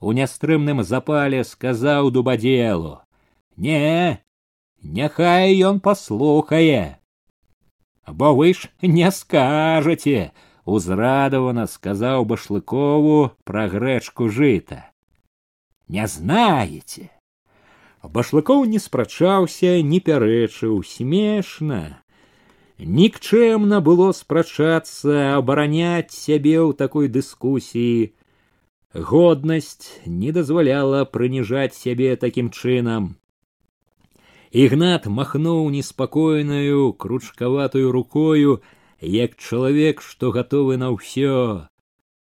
у 0.00 0.12
нястрымным 0.12 0.82
запале 0.84 1.42
сказаў 1.44 2.10
дубадзелу 2.10 3.00
Не, 3.56 4.20
няхай 4.82 5.56
ён 5.64 5.80
паслухае. 5.80 7.00
Бо 8.06 8.34
вы 8.34 8.52
ж 8.52 8.68
не 8.82 9.10
скажаце, 9.10 10.32
узрадавана 10.64 11.66
сказаў 11.66 12.26
башлыкову 12.28 13.32
пра 13.44 13.66
грэчку 13.72 14.28
жыта. 14.28 14.84
Не 15.88 16.06
знаеце. 16.06 17.10
Башлыкоў 18.02 18.66
не 18.70 18.78
спрачаўся, 18.78 19.80
не 19.82 19.98
пярэчыў, 20.00 20.82
смешна. 20.84 22.02
Нікчэмна 22.78 23.80
было 23.80 24.12
спрачацца, 24.12 25.38
абараняць 25.40 26.12
сябе 26.12 26.60
ў 26.60 26.76
такой 26.76 27.08
дыскусіі. 27.08 28.12
Годнасць 28.94 30.00
не 30.06 30.32
дазваляла 30.32 31.04
прыніжаць 31.04 31.76
сябе 31.76 32.16
такім 32.16 32.50
чынам. 32.50 33.16
Ігнат 34.50 35.06
махнуў 35.06 35.68
неспакойнаю 35.70 36.92
кручкаватую 36.92 37.92
рукою, 37.92 38.62
як 39.00 39.36
чалавек, 39.36 40.00
што 40.00 40.32
гатовы 40.32 40.78
на 40.80 40.88
ўсё. 40.94 41.68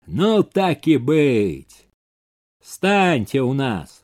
Ну 0.07 0.43
так 0.43 0.87
і 0.87 0.97
быць. 0.97 1.85
Станьце 2.63 3.43
ў 3.43 3.53
нас, 3.53 4.03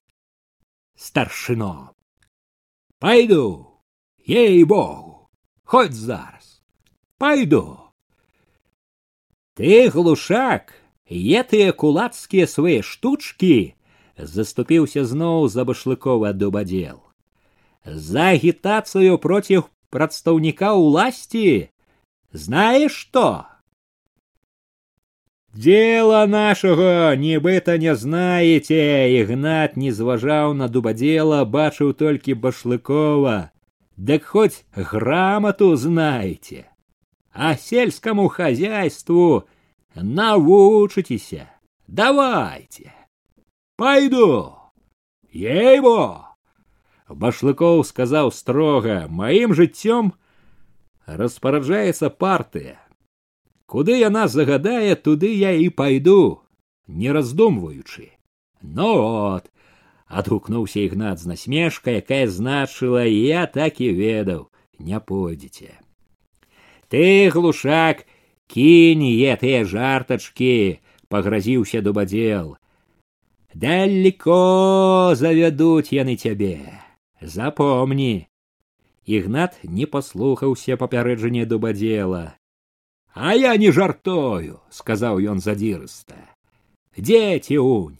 старшино. 0.95 1.95
Пойду, 2.99 3.81
ей-богу, 4.19 5.29
хоть 5.63 5.93
зараз. 5.93 6.61
Пойду. 7.17 7.79
Ты, 9.55 9.89
глушак, 9.89 10.75
е 11.09 11.43
тыя 11.43 11.71
кулацкія 11.73 12.47
свае 12.47 12.79
штучкі, 12.81 13.75
заступіўся 14.17 15.05
зноў 15.05 15.47
за 15.49 15.65
башлыкова 15.65 16.33
дубадзел 16.33 16.99
за 17.85 18.29
агітацыю 18.35 19.17
против 19.17 19.69
прадстаўніка 19.89 20.73
ўласці 20.73 21.69
знаешь 22.31 22.93
что 22.93 23.45
Дело 25.51 26.27
нашего 26.27 27.15
нібыта 27.15 27.79
не 27.79 27.95
знаете, 27.95 29.09
Ігнат 29.17 29.75
не 29.75 29.91
зважаў 29.91 30.53
на 30.53 30.67
дубадзела, 30.69 31.43
бачыў 31.43 31.93
толькі 31.97 32.37
башлыкова. 32.37 33.49
Дык 33.97 34.25
хоть 34.25 34.63
грамоту 34.75 35.75
знаете, 35.75 36.69
а 37.33 37.57
сельскому 37.57 38.27
хозяйству 38.27 39.49
навучитеся. 39.95 41.49
Давайте. 41.87 42.93
Пойду. 43.75 44.55
Ей-бо. 45.31 46.25
Башлыкоў 47.09 47.81
сказаў 47.83 48.29
строга 48.31 49.07
маім 49.09 49.53
жыццём 49.57 50.13
распараджаецца 51.05 52.09
партыя. 52.09 52.77
Куды 53.65 53.97
яна 53.97 54.27
загадае, 54.27 54.93
туды 54.95 55.33
я 55.33 55.51
і 55.53 55.69
пайду, 55.69 56.41
не 56.87 57.11
раздумваючы. 57.11 58.13
Ну 58.61 58.89
от, 59.33 59.49
адгукнуўся 60.05 60.81
ігнат 60.85 61.19
з 61.19 61.33
насмешка, 61.33 61.97
якая 62.01 62.27
значыла 62.27 63.05
я 63.05 63.45
так 63.45 63.81
і 63.81 63.89
ведаў, 63.93 64.49
не 64.77 64.99
пойдзеце. 64.99 65.77
Ты 66.89 67.29
глушак, 67.29 68.05
кінь 68.47 69.05
е 69.05 69.35
тыя 69.37 69.65
жартачкі, 69.65 70.79
пагразіўся 71.07 71.81
дубадзел. 71.81 72.57
Далеко 73.53 75.13
завядуць 75.15 75.93
яны 75.93 76.15
цябе. 76.15 76.81
Запомни. 77.21 78.27
Ігнат 79.05 79.57
не 79.63 79.85
паслухаўся 79.85 80.77
папярэджанне 80.77 81.45
дубадзела. 81.45 82.37
А 83.13 83.33
я 83.33 83.57
не 83.57 83.71
жартою, 83.71 84.61
сказаў 84.69 85.17
ён 85.17 85.41
задзірыста. 85.41 86.15
Дзеці 86.93 87.57
унь, 87.57 87.97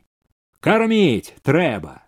карміць 0.62 1.34
трэба. 1.42 2.06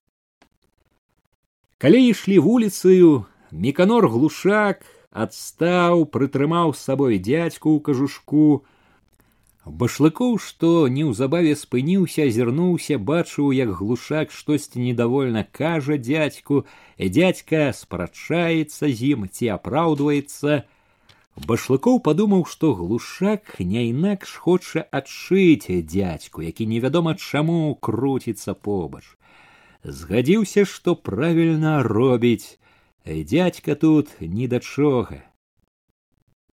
Калі 1.81 1.99
ішлі 2.13 2.37
вуліцаю, 2.45 3.25
міканор 3.51 4.05
глушак 4.07 4.85
адстаў, 5.15 6.05
прытрымаў 6.05 6.75
з 6.75 6.79
сабой 6.79 7.19
дзядзьку 7.19 7.75
ў 7.75 7.79
кажушку, 7.87 8.45
Башлыкоў, 9.65 10.39
што 10.41 10.87
неўзабаве 10.89 11.53
спыніўся, 11.55 12.25
азірнуўся, 12.25 12.97
бачыў, 12.97 13.51
як 13.53 13.69
глушак 13.77 14.31
штосьці 14.33 14.81
недовольна 14.81 15.45
кажа 15.45 15.97
дзядзьку, 16.01 16.65
дзядзька 16.97 17.69
спрачаецца 17.69 18.89
з 18.89 19.13
ім 19.13 19.29
ці 19.29 19.53
апраўдваецца. 19.53 20.65
Башлыкоў 21.45 22.01
падумаў, 22.01 22.45
што 22.49 22.73
глушак 22.73 23.61
не 23.61 23.85
інакш 23.93 24.33
хоча 24.41 24.81
адшыць 24.89 25.69
дзядзьку, 25.69 26.41
які 26.41 26.65
невядома 26.65 27.13
чаму 27.13 27.77
круціцца 27.77 28.57
побач. 28.57 29.05
Згадзіўся, 29.85 30.65
што 30.65 30.95
правільна 30.95 31.83
робіць. 31.85 32.57
Дядька 33.06 33.76
тут 33.76 34.16
ні 34.20 34.48
да 34.50 34.58
чога. 34.58 35.22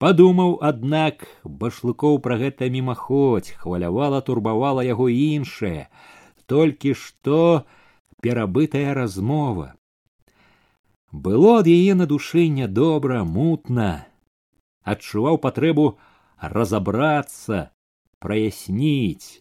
Падумаў, 0.02 0.56
аднак 0.66 1.22
башлыкоў 1.44 2.18
пра 2.24 2.38
гэта 2.42 2.66
мімаходзь 2.74 3.54
хвалявала 3.60 4.18
турбавала 4.18 4.82
яго 4.82 5.06
іншае, 5.06 5.86
толькі 6.50 6.96
што 6.98 7.68
перабытая 8.18 8.98
размова. 8.98 9.78
Было 11.12 11.62
ад 11.62 11.70
яе 11.70 11.94
на 11.94 12.10
душы 12.10 12.48
нядобра, 12.50 13.22
мутна, 13.22 14.10
адчуваў 14.82 15.38
патрэбу 15.38 15.86
разабрацца, 16.42 17.70
праясніць. 18.18 19.38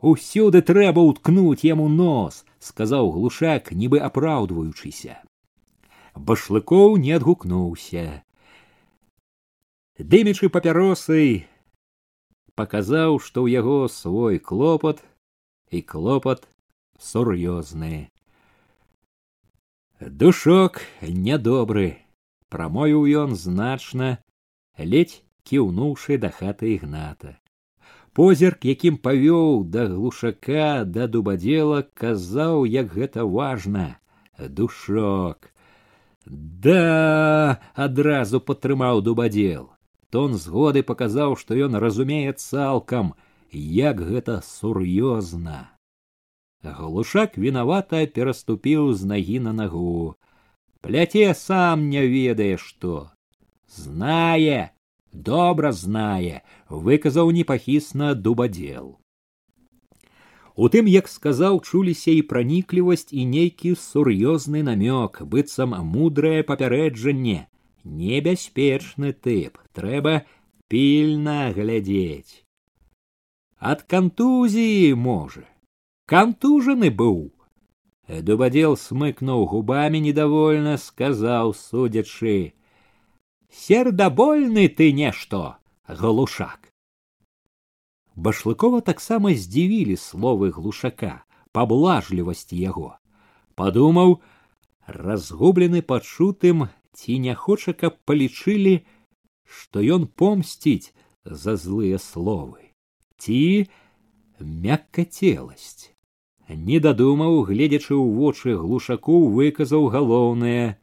Усюды 0.00 0.64
трэба 0.64 1.04
ўткнуць 1.12 1.64
яму 1.68 1.92
нос, 1.92 2.44
сказаў 2.56 3.12
глушак, 3.12 3.72
нібы 3.72 4.00
апраўдваючыся. 4.00 5.27
Башлыкоў 6.18 6.96
не 6.98 7.12
адгукнуўся 7.14 8.06
дымячы 9.98 10.48
папяросай 10.54 11.46
паказаў, 12.54 13.18
што 13.18 13.42
ў 13.42 13.58
яго 13.58 13.88
свой 13.90 14.38
клопат 14.38 15.02
і 15.70 15.82
клопат 15.82 16.46
сур'ёзны. 16.98 18.10
Душок 19.98 20.80
нядобры, 21.02 21.98
прамовіў 22.50 23.06
ён 23.26 23.34
значна, 23.34 24.22
ледзь 24.78 25.22
кіўнуўшы 25.42 26.18
да 26.22 26.30
хаты 26.30 26.78
ігната. 26.78 27.34
Позірк, 28.14 28.64
якім 28.66 28.98
павёў 28.98 29.62
да 29.66 29.86
глушака 29.90 30.82
да 30.86 31.06
дубадзела, 31.06 31.82
казаў, 31.94 32.66
як 32.66 32.94
гэта 32.94 33.26
важна, 33.26 33.98
душок. 34.38 35.50
Да 36.27 37.59
адразу 37.75 38.39
падтрымаў 38.39 39.01
дубадзел 39.03 39.69
тон 40.13 40.37
згоды 40.37 40.83
паказаў 40.89 41.35
што 41.41 41.57
ён 41.67 41.75
разумее 41.83 42.33
цалкам 42.33 43.13
як 43.51 44.01
гэта 44.09 44.39
сур'ёзна 44.47 45.57
глушак 46.63 47.37
вінавата 47.45 48.05
пераступіў 48.17 48.93
з 48.93 49.09
нагі 49.13 49.39
на 49.47 49.53
нагу 49.59 50.15
пляце 50.85 51.33
сам 51.39 51.89
не 51.89 52.05
ведае 52.13 52.55
што 52.65 52.95
знае 53.77 54.71
добра 55.31 55.71
знае 55.83 56.41
выказаў 56.69 57.31
непахісна 57.39 58.13
дубадзел 58.13 58.93
У 60.58 60.68
тым 60.74 60.90
як 60.90 61.06
сказаў 61.10 61.60
чуліся 61.62 62.10
і 62.14 62.24
праніклівасць 62.32 63.14
і 63.14 63.26
нейкі 63.34 63.70
сур'ёзны 63.82 64.64
намёк 64.68 65.22
быццам 65.34 65.76
мудрае 65.92 66.42
папярэджанне. 66.50 67.38
Небяспечны 68.00 69.14
тып 69.26 69.62
трэба 69.78 70.14
пільна 70.66 71.38
глядзець. 71.54 72.42
Ад 73.72 73.86
кантузіі 73.94 74.92
можа. 75.06 75.46
Кантужаны 76.10 76.90
быў. 76.90 77.30
Дубадзел 78.08 78.76
смыкнуў 78.82 79.46
губамі 79.54 80.04
недовольна 80.04 80.76
сказаў 80.84 81.54
судзячы 81.54 82.36
сердабольны 83.50 84.68
ты 84.68 84.92
нешто 84.92 85.58
глушак 85.86 86.67
башлыкова 88.26 88.80
таксама 88.88 89.34
здзівілі 89.44 89.94
словы 89.96 90.50
глушака 90.56 91.12
паблажлівасці 91.52 92.58
яго 92.58 92.90
падумаў 93.54 94.18
разгублены 94.88 95.82
пачутым 95.82 96.68
ці 96.98 97.18
не 97.24 97.34
хоча, 97.34 97.72
каб 97.80 97.98
палічылі, 98.10 98.74
што 99.58 99.82
ён 99.96 100.06
помсціць 100.20 100.90
за 101.24 101.54
злыя 101.64 101.98
словы, 102.02 102.74
ці 103.22 103.68
мяккацеласць. 104.40 105.94
не 106.48 106.78
дадумаў, 106.80 107.42
гледзячы 107.44 107.92
ў 107.94 108.06
вочы 108.18 108.56
глушаку, 108.56 109.16
выказаў 109.38 109.88
галоўнае. 109.94 110.80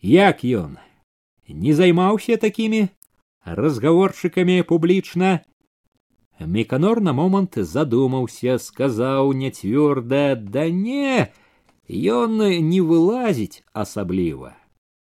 Як 0.00 0.42
ён 0.44 0.78
не 1.46 1.74
займаўся 1.74 2.40
такімі 2.40 2.88
разгаворчыкамі 3.45 4.61
публічна? 4.63 5.45
Меканор 6.39 7.01
на 7.01 7.13
момант 7.13 7.55
задумаўся, 7.55 8.57
сказаў 8.59 9.31
няцвёрда: « 9.33 10.53
Да 10.55 10.69
не, 10.69 11.31
ён 11.87 12.37
не 12.69 12.81
вылазіць 12.81 13.63
асабліва. 13.71 14.55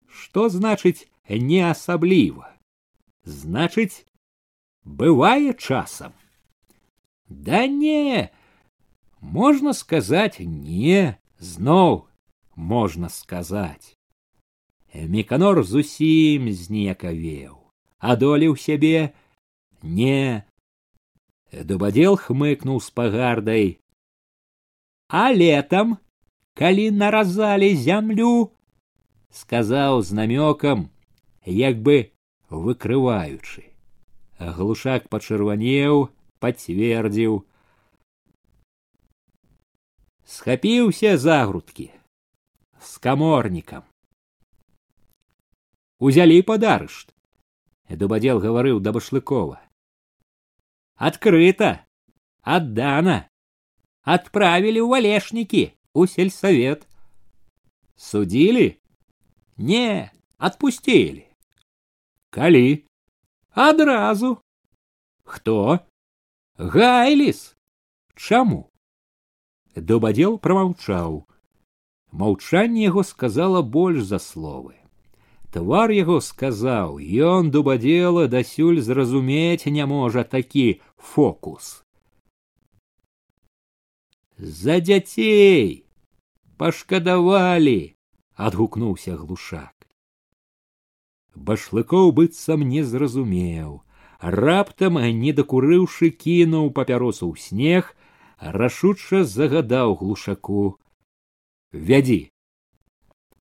Што 0.09 0.49
значыць 0.49 1.09
не 1.29 1.61
асабліва? 1.61 2.57
Значыць, 3.25 4.07
бывае 4.85 5.53
часам. 5.53 6.13
Да 7.29 7.67
не, 7.67 8.31
можна 9.21 9.73
сказаць 9.73 10.41
не, 10.41 11.19
зноў 11.39 12.09
можна 12.57 13.09
сказаць. 13.09 13.95
Меканор 14.95 15.63
зусім 15.63 16.51
зніякавеў, 16.51 17.64
адолеў 17.99 18.57
сябе, 18.57 19.15
не. 19.83 20.45
Дубадзел 21.53 22.17
хмыкнуў 22.17 22.81
з 22.81 22.91
пагардай. 22.91 23.67
А 25.09 25.33
летам, 25.35 25.99
калі 26.55 26.91
наразалі 26.95 27.75
зямлю, 27.75 28.55
сказаў 29.31 30.03
з 30.03 30.15
намёкам, 30.15 30.91
як 31.45 31.83
бы 31.83 32.13
выкрываючы. 32.51 33.67
Глушак 34.39 35.09
пачырванеў, 35.11 36.09
пацвердзіў. 36.39 37.45
Схапіўся 40.25 41.19
за 41.19 41.45
грудкі 41.47 41.91
з 42.81 42.99
каморнікам. 42.99 43.83
Узялі 45.99 46.41
пад 46.43 46.65
арышт. 46.65 47.13
Дубадзел 47.91 48.39
гаварыў 48.39 48.79
да 48.81 48.93
башлыкова. 48.95 49.59
Адкрыта, 50.95 51.87
аддана, 52.43 53.27
адправілі 54.05 54.81
ў 54.85 54.89
валешнікі 54.93 55.63
у 55.95 56.07
сельсавет. 56.07 56.87
Судзілі? 57.97 58.79
Не, 59.57 60.11
адпусцілі. 60.39 61.27
Калі? 62.31 62.85
Адразу. 63.53 64.39
Хто? 65.25 65.81
Гайліс. 66.57 67.57
Чаму? 68.15 68.71
Дубадзел 69.75 70.39
прамаўчаў. 70.39 71.27
Маўчанне 72.13 72.83
яго 72.85 73.03
сказала 73.03 73.63
больш 73.63 74.03
за 74.03 74.19
словы. 74.19 74.75
Твар 75.55 75.91
яго 75.91 76.21
сказаў, 76.23 77.03
ён 77.03 77.51
дубадзела 77.51 78.27
дасюль 78.31 78.81
зразумець 78.81 79.67
не 79.67 79.87
можа 79.87 80.23
такі 80.23 80.81
фокус. 80.97 81.83
За 84.39 84.79
дзяцей 84.81 85.85
пашкадавалі, 86.57 87.95
адгукнуўся 88.37 89.17
глушак. 89.19 89.75
Башлыкоў 91.35 92.13
быццам 92.13 92.63
не 92.69 92.85
зразумеў. 92.85 93.83
Раптам, 94.21 94.99
не 95.19 95.33
дакурыўшы, 95.33 96.11
кінуў 96.11 96.71
папяросу 96.77 97.27
ў 97.33 97.37
снег, 97.41 97.97
рашуча 98.39 99.25
загадаў 99.25 99.97
глушаку: « 100.01 101.73
Вядзі, 101.73 102.31